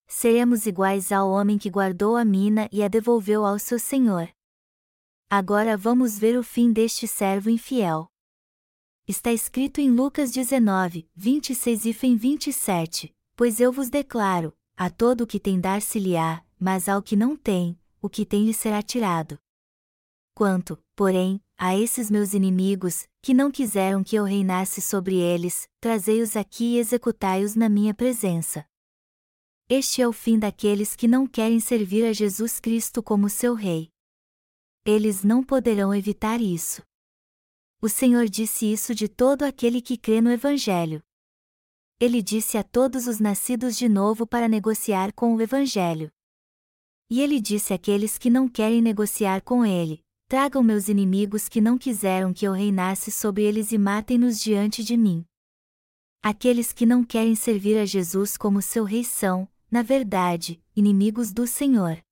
seremos 0.06 0.66
iguais 0.66 1.10
ao 1.10 1.30
homem 1.30 1.56
que 1.56 1.70
guardou 1.70 2.18
a 2.18 2.24
mina 2.24 2.68
e 2.70 2.82
a 2.82 2.88
devolveu 2.88 3.46
ao 3.46 3.58
seu 3.58 3.78
senhor. 3.78 4.28
Agora 5.30 5.74
vamos 5.74 6.18
ver 6.18 6.36
o 6.38 6.42
fim 6.42 6.70
deste 6.70 7.08
servo 7.08 7.48
infiel. 7.48 8.10
Está 9.08 9.32
escrito 9.32 9.80
em 9.80 9.88
Lucas 9.88 10.32
19, 10.32 11.08
26 11.14 11.84
e 11.84 11.92
27, 11.92 13.14
pois 13.36 13.60
eu 13.60 13.70
vos 13.70 13.88
declaro, 13.88 14.52
a 14.76 14.90
todo 14.90 15.20
o 15.20 15.26
que 15.28 15.38
tem 15.38 15.60
dar-se-lhe-á, 15.60 16.44
mas 16.58 16.88
ao 16.88 17.00
que 17.00 17.14
não 17.14 17.36
tem, 17.36 17.78
o 18.02 18.08
que 18.08 18.26
tem 18.26 18.44
lhe 18.44 18.52
será 18.52 18.82
tirado. 18.82 19.38
Quanto, 20.34 20.76
porém, 20.96 21.40
a 21.56 21.78
esses 21.78 22.10
meus 22.10 22.34
inimigos, 22.34 23.06
que 23.22 23.32
não 23.32 23.52
quiseram 23.52 24.02
que 24.02 24.16
eu 24.16 24.24
reinasse 24.24 24.82
sobre 24.82 25.14
eles, 25.20 25.68
trazei-os 25.80 26.34
aqui 26.34 26.74
e 26.74 26.78
executai-os 26.78 27.54
na 27.54 27.68
minha 27.68 27.94
presença. 27.94 28.66
Este 29.68 30.02
é 30.02 30.08
o 30.08 30.12
fim 30.12 30.36
daqueles 30.36 30.96
que 30.96 31.06
não 31.06 31.28
querem 31.28 31.60
servir 31.60 32.04
a 32.04 32.12
Jesus 32.12 32.58
Cristo 32.58 33.00
como 33.04 33.30
seu 33.30 33.54
Rei. 33.54 33.88
Eles 34.84 35.22
não 35.22 35.44
poderão 35.44 35.94
evitar 35.94 36.40
isso. 36.40 36.82
O 37.86 37.88
Senhor 37.88 38.28
disse 38.28 38.66
isso 38.66 38.92
de 38.96 39.06
todo 39.06 39.44
aquele 39.44 39.80
que 39.80 39.96
crê 39.96 40.20
no 40.20 40.28
Evangelho. 40.28 41.00
Ele 42.00 42.20
disse 42.20 42.58
a 42.58 42.64
todos 42.64 43.06
os 43.06 43.20
nascidos 43.20 43.78
de 43.78 43.88
novo 43.88 44.26
para 44.26 44.48
negociar 44.48 45.12
com 45.12 45.36
o 45.36 45.40
Evangelho. 45.40 46.10
E 47.08 47.20
ele 47.20 47.40
disse 47.40 47.72
àqueles 47.72 48.18
que 48.18 48.28
não 48.28 48.48
querem 48.48 48.82
negociar 48.82 49.40
com 49.40 49.64
ele: 49.64 50.02
Tragam 50.26 50.64
meus 50.64 50.88
inimigos 50.88 51.48
que 51.48 51.60
não 51.60 51.78
quiseram 51.78 52.34
que 52.34 52.44
eu 52.44 52.50
reinasse 52.50 53.12
sobre 53.12 53.44
eles 53.44 53.70
e 53.70 53.78
matem-nos 53.78 54.40
diante 54.40 54.82
de 54.82 54.96
mim. 54.96 55.24
Aqueles 56.24 56.72
que 56.72 56.84
não 56.84 57.04
querem 57.04 57.36
servir 57.36 57.78
a 57.78 57.86
Jesus 57.86 58.36
como 58.36 58.60
seu 58.60 58.82
rei 58.82 59.04
são, 59.04 59.48
na 59.70 59.82
verdade, 59.82 60.60
inimigos 60.74 61.32
do 61.32 61.46
Senhor. 61.46 62.02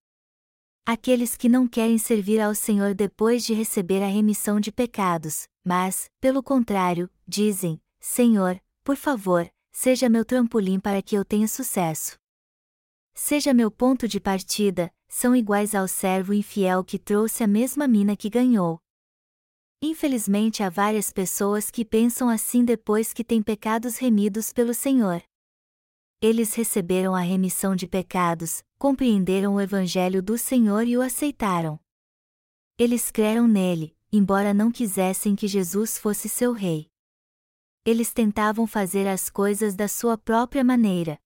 Aqueles 0.87 1.37
que 1.37 1.49
não 1.49 1.67
querem 1.67 1.99
servir 1.99 2.41
ao 2.41 2.55
Senhor 2.55 2.95
depois 2.95 3.45
de 3.45 3.53
receber 3.53 4.05
a 4.05 4.07
remissão 4.07 4.61
de 4.61 4.71
pecados, 4.71 5.49
mas, 5.65 6.11
pelo 6.21 6.43
contrário, 6.43 7.11
dizem: 7.27 7.81
Senhor, 7.99 8.61
por 8.85 8.97
favor, 8.97 9.51
seja 9.73 10.09
meu 10.09 10.25
trampolim 10.25 10.79
para 10.79 11.01
que 11.01 11.17
eu 11.17 11.25
tenha 11.25 11.49
sucesso. 11.49 12.19
Seja 13.15 13.55
meu 13.55 13.71
ponto 13.71 14.07
de 14.07 14.21
partida, 14.21 14.93
são 15.09 15.35
iguais 15.35 15.75
ao 15.75 15.89
servo 15.89 16.35
infiel 16.35 16.85
que 16.85 16.99
trouxe 16.99 17.43
a 17.43 17.47
mesma 17.47 17.87
mina 17.87 18.17
que 18.17 18.29
ganhou. 18.29 18.79
Infelizmente 19.81 20.63
há 20.63 20.69
várias 20.69 21.13
pessoas 21.13 21.71
que 21.71 21.85
pensam 21.85 22.29
assim 22.29 22.65
depois 22.65 23.13
que 23.13 23.23
têm 23.23 23.43
pecados 23.43 23.99
remidos 23.99 24.53
pelo 24.53 24.75
Senhor. 24.75 25.23
Eles 26.21 26.55
receberam 26.55 27.15
a 27.15 27.21
remissão 27.21 27.77
de 27.77 27.87
pecados, 27.87 28.65
compreenderam 28.79 29.55
o 29.55 29.61
Evangelho 29.61 30.23
do 30.23 30.39
Senhor 30.39 30.87
e 30.87 30.97
o 30.97 31.03
aceitaram. 31.03 31.79
Eles 32.79 33.11
creram 33.11 33.47
nele, 33.47 33.95
embora 34.17 34.55
não 34.55 34.71
quisessem 34.71 35.35
que 35.35 35.49
Jesus 35.49 35.99
fosse 35.99 36.29
seu 36.29 36.53
rei. 36.53 36.89
Eles 37.85 38.13
tentavam 38.13 38.65
fazer 38.65 39.09
as 39.09 39.29
coisas 39.29 39.75
da 39.75 39.89
sua 39.89 40.17
própria 40.17 40.63
maneira. 40.63 41.19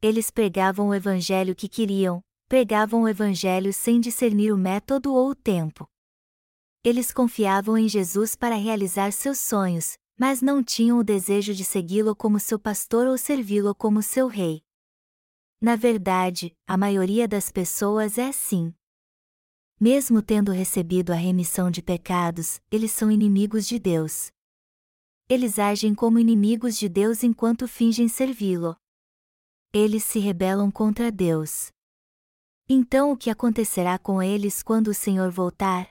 Eles 0.00 0.30
pregavam 0.30 0.88
o 0.88 0.94
Evangelho 0.94 1.54
que 1.54 1.68
queriam, 1.68 2.24
pregavam 2.48 3.02
o 3.02 3.08
Evangelho 3.08 3.70
sem 3.70 4.00
discernir 4.00 4.50
o 4.50 4.56
método 4.56 5.12
ou 5.12 5.28
o 5.28 5.34
tempo. 5.34 5.86
Eles 6.82 7.12
confiavam 7.12 7.76
em 7.76 7.86
Jesus 7.86 8.34
para 8.34 8.54
realizar 8.54 9.12
seus 9.12 9.38
sonhos, 9.38 9.98
mas 10.18 10.40
não 10.40 10.64
tinham 10.64 10.98
o 10.98 11.04
desejo 11.04 11.52
de 11.52 11.64
segui-lo 11.64 12.16
como 12.16 12.40
seu 12.40 12.58
pastor 12.58 13.06
ou 13.06 13.18
servi-lo 13.18 13.74
como 13.74 14.02
seu 14.02 14.26
rei. 14.26 14.62
Na 15.60 15.76
verdade, 15.76 16.56
a 16.66 16.78
maioria 16.78 17.28
das 17.28 17.52
pessoas 17.52 18.16
é 18.16 18.28
assim. 18.28 18.74
Mesmo 19.82 20.20
tendo 20.20 20.52
recebido 20.52 21.10
a 21.10 21.16
remissão 21.16 21.70
de 21.70 21.80
pecados, 21.80 22.60
eles 22.70 22.92
são 22.92 23.10
inimigos 23.10 23.66
de 23.66 23.78
Deus. 23.78 24.30
Eles 25.26 25.58
agem 25.58 25.94
como 25.94 26.18
inimigos 26.18 26.76
de 26.76 26.86
Deus 26.86 27.22
enquanto 27.22 27.66
fingem 27.66 28.06
servi-lo. 28.06 28.76
Eles 29.72 30.04
se 30.04 30.18
rebelam 30.18 30.70
contra 30.70 31.10
Deus. 31.10 31.72
Então 32.68 33.10
o 33.10 33.16
que 33.16 33.30
acontecerá 33.30 33.98
com 33.98 34.22
eles 34.22 34.62
quando 34.62 34.88
o 34.88 34.94
Senhor 34.94 35.30
voltar? 35.30 35.88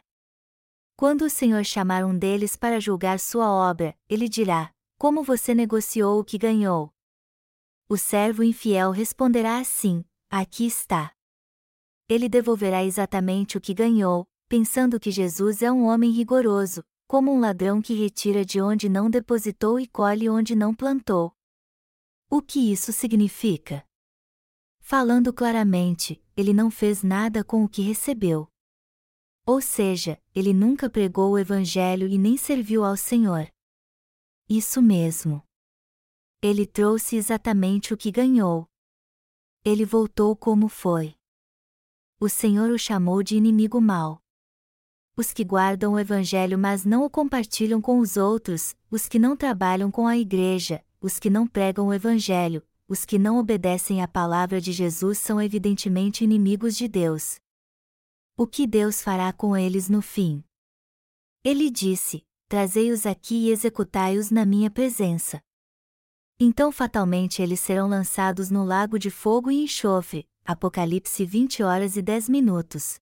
Quando 0.95 1.23
o 1.23 1.29
Senhor 1.29 1.65
chamar 1.65 2.05
um 2.05 2.15
deles 2.15 2.55
para 2.55 2.79
julgar 2.79 3.19
sua 3.19 3.49
obra, 3.49 3.97
ele 4.07 4.29
dirá: 4.29 4.71
Como 4.99 5.23
você 5.23 5.55
negociou 5.55 6.19
o 6.19 6.23
que 6.23 6.37
ganhou? 6.37 6.93
O 7.89 7.97
servo 7.97 8.43
infiel 8.43 8.91
responderá 8.91 9.57
assim: 9.57 10.05
Aqui 10.29 10.67
está. 10.67 11.11
Ele 12.09 12.27
devolverá 12.27 12.83
exatamente 12.83 13.55
o 13.55 13.61
que 13.61 13.71
ganhou, 13.71 14.27
pensando 14.47 14.99
que 14.99 15.11
Jesus 15.11 15.61
é 15.61 15.71
um 15.71 15.85
homem 15.85 16.09
rigoroso, 16.09 16.83
como 17.07 17.31
um 17.31 17.39
ladrão 17.39 17.83
que 17.83 17.93
retira 17.93 18.43
de 18.43 18.59
onde 18.59 18.89
não 18.89 19.11
depositou 19.11 19.79
e 19.79 19.87
colhe 19.87 20.27
onde 20.27 20.55
não 20.55 20.73
plantou. 20.73 21.31
O 22.27 22.41
que 22.41 22.71
isso 22.71 22.91
significa? 22.91 23.85
Falando 24.79 25.31
claramente, 25.31 26.19
ele 26.35 26.51
não 26.51 26.71
fez 26.71 27.03
nada 27.03 27.43
com 27.43 27.63
o 27.63 27.69
que 27.69 27.83
recebeu. 27.83 28.47
Ou 29.45 29.61
seja, 29.61 30.19
ele 30.33 30.51
nunca 30.51 30.89
pregou 30.89 31.33
o 31.33 31.37
Evangelho 31.37 32.07
e 32.07 32.17
nem 32.17 32.37
serviu 32.37 32.83
ao 32.83 32.97
Senhor. 32.97 33.47
Isso 34.47 34.81
mesmo. 34.81 35.43
Ele 36.41 36.65
trouxe 36.65 37.17
exatamente 37.17 37.93
o 37.93 37.97
que 37.97 38.09
ganhou. 38.09 38.67
Ele 39.63 39.85
voltou 39.85 40.35
como 40.35 40.67
foi. 40.67 41.18
O 42.21 42.27
Senhor 42.27 42.69
o 42.69 42.77
chamou 42.77 43.23
de 43.23 43.37
inimigo 43.37 43.79
mau. 43.79 44.21
Os 45.15 45.31
que 45.31 45.41
guardam 45.41 45.93
o 45.93 45.99
Evangelho 45.99 46.59
mas 46.59 46.83
não 46.83 47.05
o 47.05 47.09
compartilham 47.09 47.79
com 47.79 47.99
os 47.99 48.17
outros, 48.17 48.75
os 48.91 49.07
que 49.07 49.17
não 49.17 49.37
trabalham 49.37 49.89
com 49.89 50.05
a 50.05 50.17
igreja, 50.17 50.83
os 50.99 51.17
que 51.17 51.29
não 51.29 51.47
pregam 51.47 51.87
o 51.87 51.93
Evangelho, 51.93 52.61
os 52.89 53.05
que 53.05 53.17
não 53.17 53.37
obedecem 53.37 54.01
à 54.01 54.07
palavra 54.07 54.59
de 54.59 54.73
Jesus 54.73 55.17
são 55.17 55.41
evidentemente 55.41 56.21
inimigos 56.21 56.75
de 56.75 56.89
Deus. 56.89 57.39
O 58.35 58.45
que 58.45 58.67
Deus 58.67 59.01
fará 59.01 59.31
com 59.31 59.55
eles 59.55 59.87
no 59.87 60.01
fim? 60.01 60.43
Ele 61.41 61.69
disse: 61.69 62.25
Trazei-os 62.49 63.05
aqui 63.05 63.47
e 63.47 63.49
executai-os 63.49 64.29
na 64.29 64.45
minha 64.45 64.69
presença. 64.69 65.41
Então 66.37 66.69
fatalmente 66.69 67.41
eles 67.41 67.61
serão 67.61 67.87
lançados 67.87 68.51
no 68.51 68.65
lago 68.65 68.99
de 68.99 69.09
fogo 69.09 69.49
e 69.49 69.63
enxofre. 69.63 70.27
Apocalipse 70.51 71.23
20 71.23 71.61
horas 71.61 71.95
e 71.95 72.01
10 72.01 72.27
minutos. 72.27 72.99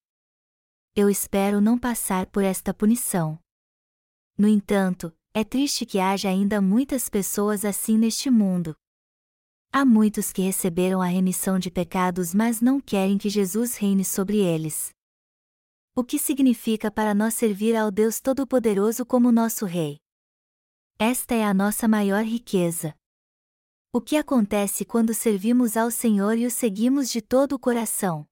Eu 0.94 1.08
espero 1.08 1.62
não 1.62 1.78
passar 1.78 2.26
por 2.26 2.44
esta 2.44 2.74
punição. 2.74 3.38
No 4.36 4.46
entanto, 4.46 5.10
é 5.32 5.42
triste 5.42 5.86
que 5.86 5.98
haja 5.98 6.28
ainda 6.28 6.60
muitas 6.60 7.08
pessoas 7.08 7.64
assim 7.64 7.96
neste 7.96 8.28
mundo, 8.28 8.76
Há 9.72 9.82
muitos 9.82 10.30
que 10.30 10.42
receberam 10.42 11.00
a 11.00 11.06
remissão 11.06 11.58
de 11.58 11.70
pecados 11.70 12.34
mas 12.34 12.60
não 12.60 12.80
querem 12.80 13.16
que 13.16 13.30
Jesus 13.30 13.78
reine 13.78 14.04
sobre 14.04 14.38
eles. 14.38 14.90
O 15.96 16.04
que 16.04 16.18
significa 16.18 16.90
para 16.90 17.14
nós 17.14 17.32
servir 17.32 17.74
ao 17.74 17.90
Deus 17.90 18.20
Todo-Poderoso 18.20 19.06
como 19.06 19.32
nosso 19.32 19.64
Rei? 19.64 19.98
Esta 20.98 21.34
é 21.34 21.44
a 21.44 21.54
nossa 21.54 21.88
maior 21.88 22.24
riqueza. 22.24 22.94
O 23.92 24.00
que 24.00 24.16
acontece 24.16 24.84
quando 24.84 25.14
servimos 25.14 25.76
ao 25.76 25.90
Senhor 25.90 26.36
e 26.36 26.46
o 26.46 26.50
seguimos 26.50 27.08
de 27.10 27.22
todo 27.22 27.54
o 27.54 27.58
coração? 27.58 28.26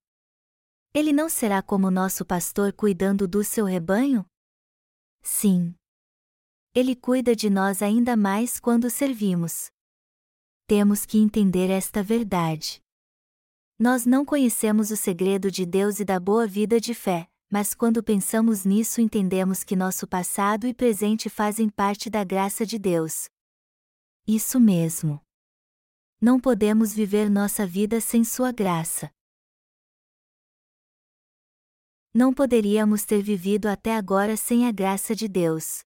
Ele 0.92 1.12
não 1.12 1.29
será 1.29 1.62
como 1.62 1.90
nosso 1.90 2.25
pastor 2.25 2.73
cuidando 2.73 3.27
do 3.29 3.42
seu 3.42 3.64
rebanho? 3.64 4.25
Sim. 5.23 5.75
Ele 6.75 6.95
cuida 6.95 7.35
de 7.35 7.49
nós 7.49 7.83
ainda 7.83 8.16
mais 8.16 8.61
quando 8.61 8.90
servimos 8.90 9.71
temos 10.66 11.07
que 11.07 11.19
entender 11.19 11.71
esta 11.71 12.03
verdade. 12.03 12.83
Nós 13.79 14.05
não 14.05 14.25
conhecemos 14.25 14.90
o 14.90 14.97
segredo 14.97 15.49
de 15.51 15.64
Deus 15.64 16.01
e 16.01 16.05
da 16.05 16.19
boa 16.19 16.47
vida 16.47 16.81
de 16.81 16.92
fé, 16.92 17.29
mas 17.49 17.73
quando 17.73 18.03
pensamos 18.03 18.64
nisso 18.64 19.01
entendemos 19.01 19.62
que 19.62 19.77
nosso 19.77 20.09
passado 20.09 20.66
e 20.66 20.75
presente 20.75 21.29
fazem 21.29 21.69
parte 21.69 22.11
da 22.11 22.25
graça 22.25 22.66
de 22.66 22.79
Deus. 22.79 23.29
Isso 24.27 24.59
mesmo. 24.59 25.21
Não 26.20 26.40
podemos 26.40 26.94
viver 26.94 27.29
nossa 27.29 27.66
vida 27.66 28.00
sem 28.00 28.24
Sua 28.24 28.50
graça. 28.50 29.11
Não 32.14 32.33
poderíamos 32.33 33.05
ter 33.05 33.22
vivido 33.22 33.66
até 33.66 33.94
agora 33.94 34.35
sem 34.35 34.66
a 34.66 34.72
graça 34.72 35.14
de 35.14 35.29
Deus. 35.29 35.83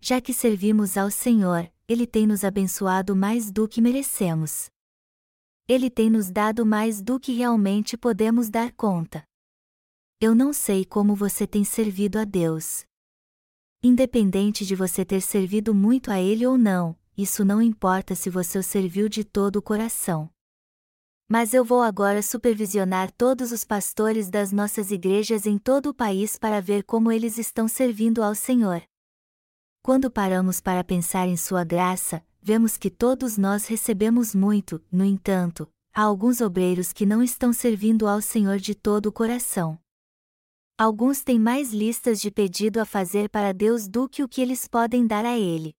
Já 0.00 0.20
que 0.20 0.32
servimos 0.32 0.96
ao 0.96 1.10
Senhor, 1.10 1.70
ele 1.88 2.06
tem 2.06 2.24
nos 2.24 2.44
abençoado 2.44 3.16
mais 3.16 3.50
do 3.50 3.66
que 3.66 3.80
merecemos. 3.80 4.70
Ele 5.66 5.90
tem 5.90 6.08
nos 6.08 6.30
dado 6.30 6.64
mais 6.64 7.02
do 7.02 7.18
que 7.18 7.32
realmente 7.32 7.96
podemos 7.96 8.48
dar 8.48 8.72
conta. 8.72 9.24
Eu 10.20 10.36
não 10.36 10.52
sei 10.52 10.84
como 10.84 11.16
você 11.16 11.48
tem 11.48 11.64
servido 11.64 12.16
a 12.16 12.24
Deus. 12.24 12.84
Independente 13.82 14.64
de 14.64 14.76
você 14.76 15.04
ter 15.04 15.20
servido 15.20 15.74
muito 15.74 16.12
a 16.12 16.20
Ele 16.20 16.46
ou 16.46 16.56
não, 16.56 16.99
isso 17.16 17.44
não 17.44 17.60
importa 17.60 18.14
se 18.14 18.30
você 18.30 18.58
o 18.58 18.62
serviu 18.62 19.08
de 19.08 19.24
todo 19.24 19.56
o 19.56 19.62
coração. 19.62 20.30
Mas 21.28 21.54
eu 21.54 21.64
vou 21.64 21.82
agora 21.82 22.22
supervisionar 22.22 23.12
todos 23.12 23.52
os 23.52 23.64
pastores 23.64 24.28
das 24.28 24.50
nossas 24.50 24.90
igrejas 24.90 25.46
em 25.46 25.58
todo 25.58 25.90
o 25.90 25.94
país 25.94 26.36
para 26.36 26.60
ver 26.60 26.82
como 26.82 27.12
eles 27.12 27.38
estão 27.38 27.68
servindo 27.68 28.22
ao 28.22 28.34
Senhor. 28.34 28.82
Quando 29.82 30.10
paramos 30.10 30.60
para 30.60 30.82
pensar 30.82 31.28
em 31.28 31.36
Sua 31.36 31.62
graça, 31.62 32.24
vemos 32.42 32.76
que 32.76 32.90
todos 32.90 33.38
nós 33.38 33.66
recebemos 33.66 34.34
muito, 34.34 34.82
no 34.90 35.04
entanto, 35.04 35.68
há 35.94 36.02
alguns 36.02 36.40
obreiros 36.40 36.92
que 36.92 37.06
não 37.06 37.22
estão 37.22 37.52
servindo 37.52 38.08
ao 38.08 38.20
Senhor 38.20 38.58
de 38.58 38.74
todo 38.74 39.06
o 39.06 39.12
coração. 39.12 39.78
Alguns 40.76 41.22
têm 41.22 41.38
mais 41.38 41.72
listas 41.72 42.20
de 42.20 42.30
pedido 42.30 42.80
a 42.80 42.84
fazer 42.84 43.28
para 43.28 43.52
Deus 43.52 43.86
do 43.86 44.08
que 44.08 44.22
o 44.22 44.28
que 44.28 44.40
eles 44.40 44.66
podem 44.66 45.06
dar 45.06 45.24
a 45.24 45.38
Ele. 45.38 45.76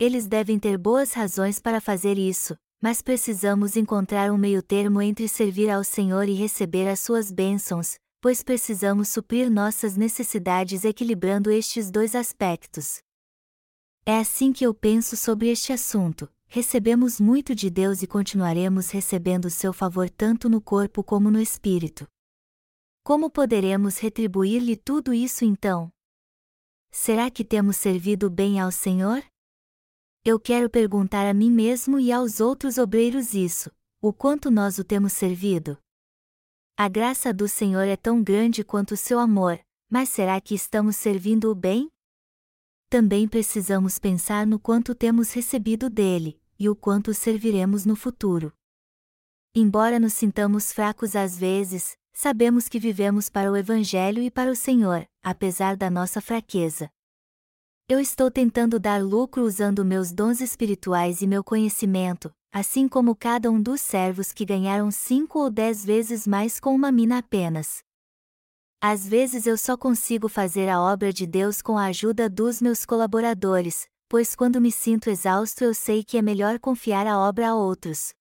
Eles 0.00 0.28
devem 0.28 0.60
ter 0.60 0.78
boas 0.78 1.12
razões 1.12 1.58
para 1.58 1.80
fazer 1.80 2.16
isso, 2.16 2.56
mas 2.80 3.02
precisamos 3.02 3.76
encontrar 3.76 4.30
um 4.30 4.38
meio-termo 4.38 5.02
entre 5.02 5.26
servir 5.26 5.68
ao 5.68 5.82
Senhor 5.82 6.28
e 6.28 6.34
receber 6.34 6.88
as 6.88 7.00
suas 7.00 7.32
bênçãos, 7.32 7.98
pois 8.20 8.40
precisamos 8.40 9.08
suprir 9.08 9.50
nossas 9.50 9.96
necessidades 9.96 10.84
equilibrando 10.84 11.50
estes 11.50 11.90
dois 11.90 12.14
aspectos. 12.14 13.02
É 14.06 14.18
assim 14.18 14.52
que 14.52 14.64
eu 14.64 14.72
penso 14.72 15.16
sobre 15.16 15.48
este 15.48 15.72
assunto. 15.72 16.28
Recebemos 16.46 17.20
muito 17.20 17.52
de 17.52 17.68
Deus 17.68 18.00
e 18.00 18.06
continuaremos 18.06 18.90
recebendo 18.90 19.50
seu 19.50 19.72
favor 19.72 20.08
tanto 20.08 20.48
no 20.48 20.60
corpo 20.60 21.02
como 21.02 21.28
no 21.28 21.40
espírito. 21.40 22.06
Como 23.02 23.28
poderemos 23.28 23.98
retribuir-lhe 23.98 24.76
tudo 24.76 25.12
isso 25.12 25.44
então? 25.44 25.90
Será 26.88 27.28
que 27.30 27.44
temos 27.44 27.76
servido 27.76 28.30
bem 28.30 28.60
ao 28.60 28.70
Senhor? 28.70 29.22
Eu 30.24 30.38
quero 30.38 30.68
perguntar 30.68 31.26
a 31.26 31.34
mim 31.34 31.50
mesmo 31.50 31.98
e 31.98 32.12
aos 32.12 32.40
outros 32.40 32.78
obreiros 32.78 33.34
isso: 33.34 33.70
o 34.00 34.12
quanto 34.12 34.50
nós 34.50 34.78
o 34.78 34.84
temos 34.84 35.12
servido? 35.12 35.78
A 36.76 36.88
graça 36.88 37.32
do 37.32 37.48
Senhor 37.48 37.86
é 37.86 37.96
tão 37.96 38.22
grande 38.22 38.62
quanto 38.62 38.92
o 38.92 38.96
seu 38.96 39.18
amor, 39.18 39.58
mas 39.90 40.08
será 40.08 40.40
que 40.40 40.54
estamos 40.54 40.96
servindo 40.96 41.50
o 41.50 41.54
bem? 41.54 41.90
também 42.88 43.28
precisamos 43.28 43.98
pensar 43.98 44.46
no 44.46 44.58
quanto 44.58 44.94
temos 44.94 45.32
recebido 45.32 45.90
dele, 45.90 46.40
e 46.58 46.68
o 46.68 46.74
quanto 46.74 47.12
serviremos 47.12 47.84
no 47.84 47.94
futuro. 47.94 48.52
Embora 49.54 50.00
nos 50.00 50.14
sintamos 50.14 50.72
fracos 50.72 51.14
às 51.14 51.36
vezes, 51.36 51.96
sabemos 52.12 52.68
que 52.68 52.78
vivemos 52.78 53.28
para 53.28 53.52
o 53.52 53.56
Evangelho 53.56 54.22
e 54.22 54.30
para 54.30 54.50
o 54.50 54.56
Senhor, 54.56 55.06
apesar 55.22 55.76
da 55.76 55.90
nossa 55.90 56.20
fraqueza. 56.20 56.90
Eu 57.90 57.98
estou 57.98 58.30
tentando 58.30 58.78
dar 58.78 59.02
lucro 59.02 59.42
usando 59.42 59.82
meus 59.82 60.12
dons 60.12 60.42
espirituais 60.42 61.22
e 61.22 61.26
meu 61.26 61.42
conhecimento, 61.42 62.30
assim 62.52 62.86
como 62.86 63.16
cada 63.16 63.50
um 63.50 63.62
dos 63.62 63.80
servos 63.80 64.30
que 64.30 64.44
ganharam 64.44 64.90
cinco 64.90 65.38
ou 65.38 65.48
dez 65.48 65.86
vezes 65.86 66.26
mais 66.26 66.60
com 66.60 66.74
uma 66.74 66.92
mina 66.92 67.16
apenas. 67.16 67.78
Às 68.78 69.08
vezes 69.08 69.46
eu 69.46 69.56
só 69.56 69.74
consigo 69.74 70.28
fazer 70.28 70.68
a 70.68 70.82
obra 70.82 71.10
de 71.14 71.26
Deus 71.26 71.62
com 71.62 71.78
a 71.78 71.86
ajuda 71.86 72.28
dos 72.28 72.60
meus 72.60 72.84
colaboradores, 72.84 73.88
pois 74.06 74.36
quando 74.36 74.60
me 74.60 74.70
sinto 74.70 75.08
exausto 75.08 75.64
eu 75.64 75.72
sei 75.72 76.04
que 76.04 76.18
é 76.18 76.22
melhor 76.22 76.58
confiar 76.58 77.06
a 77.06 77.18
obra 77.18 77.48
a 77.48 77.54
outros. 77.54 78.12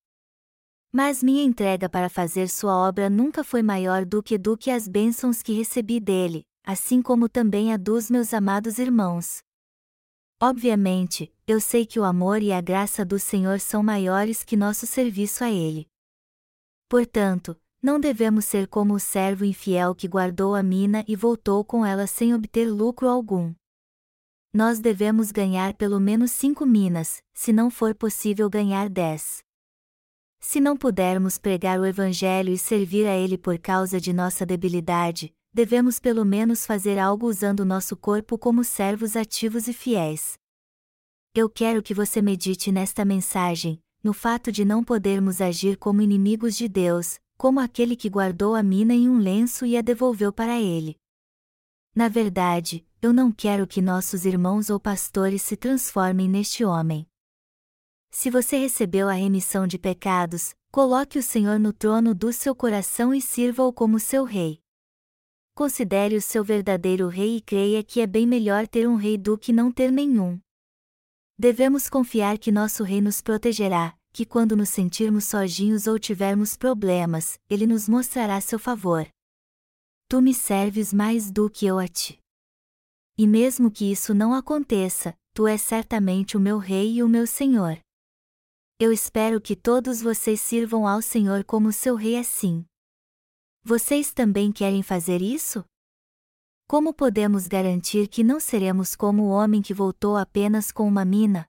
Mas 0.94 1.22
minha 1.22 1.44
entrega 1.44 1.90
para 1.90 2.08
fazer 2.08 2.48
sua 2.48 2.74
obra 2.88 3.10
nunca 3.10 3.44
foi 3.44 3.62
maior 3.62 4.06
do 4.06 4.24
que 4.24 4.38
do 4.38 4.56
que 4.56 4.72
as 4.72 4.88
bênçãos 4.88 5.42
que 5.42 5.52
recebi 5.52 6.00
dele, 6.00 6.46
assim 6.66 7.02
como 7.02 7.28
também 7.28 7.74
a 7.74 7.76
dos 7.76 8.10
meus 8.10 8.34
amados 8.34 8.80
irmãos. 8.80 9.46
Obviamente, 10.39 11.34
eu 11.47 11.60
sei 11.60 11.84
que 11.84 12.00
o 12.00 12.04
amor 12.04 12.43
e 12.43 12.52
a 12.52 12.62
graça 12.62 13.04
do 13.04 13.17
Senhor 13.17 13.60
são 13.60 13.82
maiores 13.82 14.43
que 14.43 14.56
nosso 14.56 14.86
serviço 14.86 15.43
a 15.43 15.50
Ele. 15.50 15.89
Portanto, 16.88 17.60
não 17.82 18.00
devemos 18.00 18.45
ser 18.45 18.67
como 18.67 18.93
o 18.93 19.00
servo 19.00 19.43
infiel 19.43 19.95
que 19.95 20.08
guardou 20.08 20.54
a 20.54 20.62
mina 20.62 21.04
e 21.08 21.15
voltou 21.15 21.65
com 21.65 21.84
ela 21.84 22.06
sem 22.06 22.36
obter 22.36 22.69
lucro 22.69 23.08
algum. 23.08 23.52
Nós 24.54 24.80
devemos 24.80 25.32
ganhar 25.32 25.73
pelo 25.73 26.00
menos 26.00 26.32
cinco 26.32 26.67
minas, 26.67 27.21
se 27.34 27.52
não 27.52 27.71
for 27.71 27.95
possível 27.95 28.47
ganhar 28.47 28.89
dez. 28.89 29.43
Se 30.39 30.60
não 30.60 30.78
pudermos 30.78 31.39
pregar 31.39 31.80
o 31.80 31.86
Evangelho 31.86 32.54
e 32.54 32.60
servir 32.60 33.08
a 33.08 33.15
ele 33.15 33.39
por 33.39 33.58
causa 33.58 34.00
de 34.00 34.13
nossa 34.13 34.45
debilidade, 34.45 35.34
devemos 35.58 36.00
pelo 36.00 36.24
menos 36.24 36.67
fazer 36.67 37.00
algo 37.00 37.26
usando 37.26 37.65
nosso 37.65 37.98
corpo 37.98 38.38
como 38.38 38.63
servos 38.63 39.15
ativos 39.15 39.67
e 39.67 39.74
fiéis. 39.74 40.38
Eu 41.34 41.50
quero 41.50 41.82
que 41.82 41.96
você 41.96 42.22
medite 42.22 42.72
nesta 42.72 43.04
mensagem, 43.04 43.82
no 44.04 44.13
fato 44.13 44.52
de 44.52 44.63
não 44.63 44.84
podermos 44.84 45.41
agir 45.41 45.76
como 45.76 46.00
inimigos 46.00 46.56
de 46.56 46.67
Deus, 46.67 47.20
como 47.39 47.60
aquele 47.60 47.96
que 47.96 48.08
guardou 48.08 48.54
a 48.54 48.62
mina 48.62 48.93
em 48.93 49.10
um 49.10 49.17
lenço 49.17 49.65
e 49.65 49.76
a 49.76 49.82
devolveu 49.82 50.32
para 50.32 50.62
ele. 50.62 50.96
Na 51.96 52.08
verdade, 52.08 52.86
eu 53.02 53.12
não 53.12 53.32
quero 53.32 53.65
que 53.65 53.82
nossos 53.82 54.26
irmãos 54.26 54.70
ou 54.70 54.80
pastores 54.80 55.41
se 55.41 55.58
transformem 55.58 56.30
neste 56.30 56.63
homem. 56.63 57.08
Se 58.12 58.30
você 58.30 58.60
recebeu 58.60 59.10
a 59.10 59.13
remissão 59.13 59.65
de 59.65 59.80
pecados, 59.80 60.54
coloque 60.72 61.17
o 61.17 61.24
Senhor 61.24 61.60
no 61.60 61.74
trono 61.74 62.13
do 62.13 62.32
seu 62.32 62.54
coração 62.54 63.12
e 63.12 63.20
sirva-o 63.20 63.74
como 63.74 64.00
seu 64.00 64.24
rei. 64.24 64.62
Considere 65.58 66.15
o 66.15 66.22
seu 66.22 66.43
verdadeiro 66.43 67.08
rei 67.08 67.38
e 67.38 67.41
creia 67.41 67.84
que 67.84 68.00
é 68.00 68.06
bem 68.06 68.28
melhor 68.28 68.67
ter 68.67 68.88
um 68.88 68.93
rei 68.93 69.17
do 69.17 69.36
que 69.36 69.52
não 69.52 69.72
ter 69.72 69.91
nenhum. 69.91 70.39
Devemos 71.36 71.89
confiar 71.89 72.38
que 72.38 72.52
nosso 72.52 72.84
rei 72.84 73.02
nos 73.02 73.22
protegerá, 73.22 73.98
que 74.13 74.24
quando 74.24 74.56
nos 74.56 74.70
sentirmos 74.70 75.24
sozinhos 75.24 75.88
ou 75.88 75.98
tivermos 75.98 76.56
problemas, 76.56 77.39
Ele 77.50 77.65
nos 77.65 77.89
mostrará 77.89 78.39
seu 78.39 78.60
favor. 78.60 79.08
Tu 80.08 80.22
me 80.22 80.32
serves 80.32 80.93
mais 80.93 81.32
do 81.32 81.50
que 81.50 81.65
eu 81.65 81.80
a 81.80 81.88
ti. 81.88 82.20
E 83.17 83.26
mesmo 83.26 83.72
que 83.72 83.91
isso 83.91 84.13
não 84.13 84.36
aconteça, 84.36 85.17
Tu 85.34 85.48
és 85.48 85.60
certamente 85.60 86.38
o 86.38 86.39
meu 86.39 86.60
Rei 86.60 86.98
e 86.98 87.02
o 87.02 87.10
meu 87.10 87.26
Senhor. 87.26 87.80
Eu 88.80 88.91
espero 88.91 89.41
que 89.41 89.56
todos 89.56 90.04
vocês 90.04 90.39
sirvam 90.39 90.88
ao 90.88 91.02
Senhor 91.02 91.43
como 91.43 91.74
seu 91.74 91.96
Rei 91.96 92.15
assim. 92.15 92.63
Vocês 93.70 94.14
também 94.14 94.50
querem 94.50 94.82
fazer 94.82 95.22
isso? 95.22 95.62
Como 96.70 96.94
podemos 96.94 97.48
garantir 97.48 98.08
que 98.08 98.24
não 98.24 98.40
seremos 98.40 98.96
como 98.96 99.24
o 99.24 99.28
homem 99.28 99.62
que 99.62 99.74
voltou 99.74 100.16
apenas 100.16 100.72
com 100.72 100.88
uma 100.88 101.04
mina, 101.04 101.46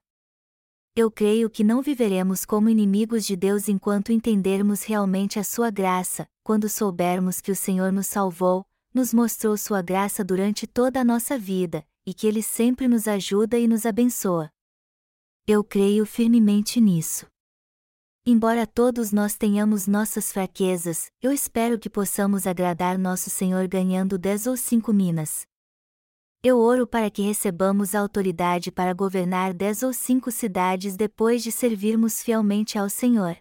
eu 0.97 1.13
creio 1.13 1.49
que 1.49 1.63
não 1.63 1.81
viveremos 1.81 2.45
como 2.45 2.69
inimigos 2.69 3.25
de 3.25 3.37
Deus 3.37 3.69
enquanto 3.69 4.11
entendermos 4.11 4.83
realmente 4.83 5.39
a 5.39 5.45
sua 5.45 5.71
graça, 5.71 6.27
quando 6.43 6.69
soubermos 6.69 7.41
que 7.41 7.53
o 7.53 7.55
Senhor 7.55 7.93
nos 7.93 8.09
salvou, 8.09 8.67
nos 8.93 9.15
mostrou 9.15 9.57
sua 9.57 9.81
graça 9.81 10.25
durante 10.25 10.67
toda 10.67 11.01
a 11.01 11.05
nossa 11.05 11.39
vida, 11.39 11.87
e 12.05 12.13
que 12.13 12.27
Ele 12.27 12.43
sempre 12.43 12.89
nos 12.89 13.07
ajuda 13.07 13.57
e 13.57 13.69
nos 13.69 13.87
abençoa. 13.87 14.51
Eu 15.47 15.63
creio 15.63 16.05
firmemente 16.05 16.81
nisso. 16.81 17.29
Embora 18.31 18.67
todos 18.67 19.11
nós 19.11 19.37
tenhamos 19.37 19.87
nossas 19.87 20.31
fraquezas, 20.31 21.11
eu 21.23 21.33
espero 21.33 21.79
que 21.79 21.89
possamos 21.89 22.47
agradar 22.47 22.99
nosso 22.99 23.31
Senhor 23.31 23.67
ganhando 23.67 24.19
dez 24.19 24.47
ou 24.47 24.55
cinco 24.55 24.93
minas. 24.93 25.47
Eu 26.43 26.59
oro 26.59 26.87
para 26.87 27.11
que 27.11 27.23
recebamos 27.23 27.95
a 27.95 28.01
autoridade 28.01 28.71
para 28.71 28.93
governar 28.93 29.55
dez 29.55 29.83
ou 29.83 29.95
cinco 29.95 30.31
cidades 30.31 30.95
depois 30.95 31.43
de 31.43 31.51
servirmos 31.51 32.23
fielmente 32.23 32.79
ao 32.79 32.91
Senhor. 32.91 33.35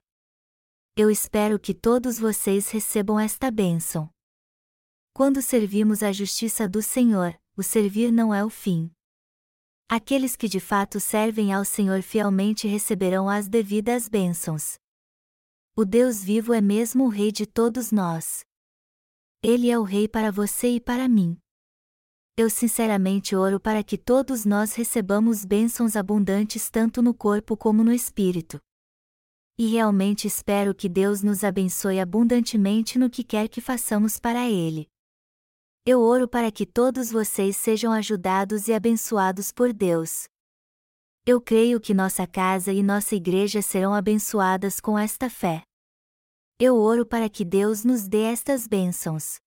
Eu 0.96 1.12
espero 1.12 1.60
que 1.60 1.74
todos 1.74 2.18
vocês 2.18 2.70
recebam 2.70 3.20
esta 3.20 3.52
bênção. 3.52 4.10
Quando 5.14 5.42
servimos 5.42 6.02
a 6.02 6.14
justiça 6.14 6.66
do 6.66 6.82
Senhor, 6.82 7.38
o 7.58 7.62
servir 7.62 8.10
não 8.10 8.34
é 8.34 8.42
o 8.42 8.50
fim. 8.50 8.90
Aqueles 9.90 10.36
que 10.36 10.48
de 10.48 10.60
fato 10.60 11.00
servem 11.00 11.54
ao 11.54 11.64
Senhor 11.64 12.02
fielmente 12.02 12.68
receberão 12.68 13.30
as 13.30 13.48
devidas 13.48 14.10
bênçãos. 14.10 14.78
O 15.76 15.86
Deus 15.86 16.24
vivo 16.24 16.54
é 16.54 16.60
mesmo 16.60 17.06
o 17.06 17.10
Rei 17.10 17.32
de 17.32 17.46
todos 17.46 17.92
nós. 17.92 18.44
Ele 19.42 19.70
é 19.70 19.80
o 19.80 19.84
Rei 19.84 20.08
para 20.08 20.32
você 20.32 20.76
e 20.76 20.82
para 20.82 21.08
mim 21.08 21.38
eu 22.40 22.52
sinceramente 22.52 23.36
oro 23.36 23.60
para 23.60 23.84
que 23.84 23.98
todos 23.98 24.46
nós 24.46 24.76
recebamos 24.76 25.44
bênçãos 25.44 25.96
abundantes 25.96 26.70
tanto 26.70 27.02
no 27.02 27.12
corpo 27.12 27.58
como 27.58 27.84
no 27.84 27.92
espírito. 27.92 28.60
E 29.58 29.66
realmente 29.66 30.28
espero 30.28 30.76
que 30.76 30.88
Deus 30.88 31.24
nos 31.24 31.44
abençoe 31.44 32.00
abundantemente 32.00 33.00
no 33.00 33.10
que 33.10 33.24
quer 33.24 33.50
que 33.50 33.60
façamos 33.60 34.20
para 34.20 34.48
Ele. 34.48 34.88
Eu 35.90 36.02
oro 36.02 36.28
para 36.28 36.52
que 36.52 36.66
todos 36.66 37.10
vocês 37.10 37.56
sejam 37.56 37.94
ajudados 37.94 38.68
e 38.68 38.74
abençoados 38.74 39.54
por 39.54 39.72
Deus. 39.72 40.26
Eu 41.26 41.40
creio 41.40 41.80
que 41.80 41.94
nossa 41.94 42.28
casa 42.28 42.74
e 42.74 42.84
nossa 42.84 43.16
igreja 43.16 43.62
serão 43.62 43.94
abençoadas 43.94 44.82
com 44.82 45.00
esta 45.00 45.30
fé. 45.30 45.64
Eu 46.60 46.76
oro 46.76 47.06
para 47.06 47.30
que 47.30 47.46
Deus 47.46 47.86
nos 47.86 48.06
dê 48.06 48.24
estas 48.24 48.68
bênçãos. 48.68 49.38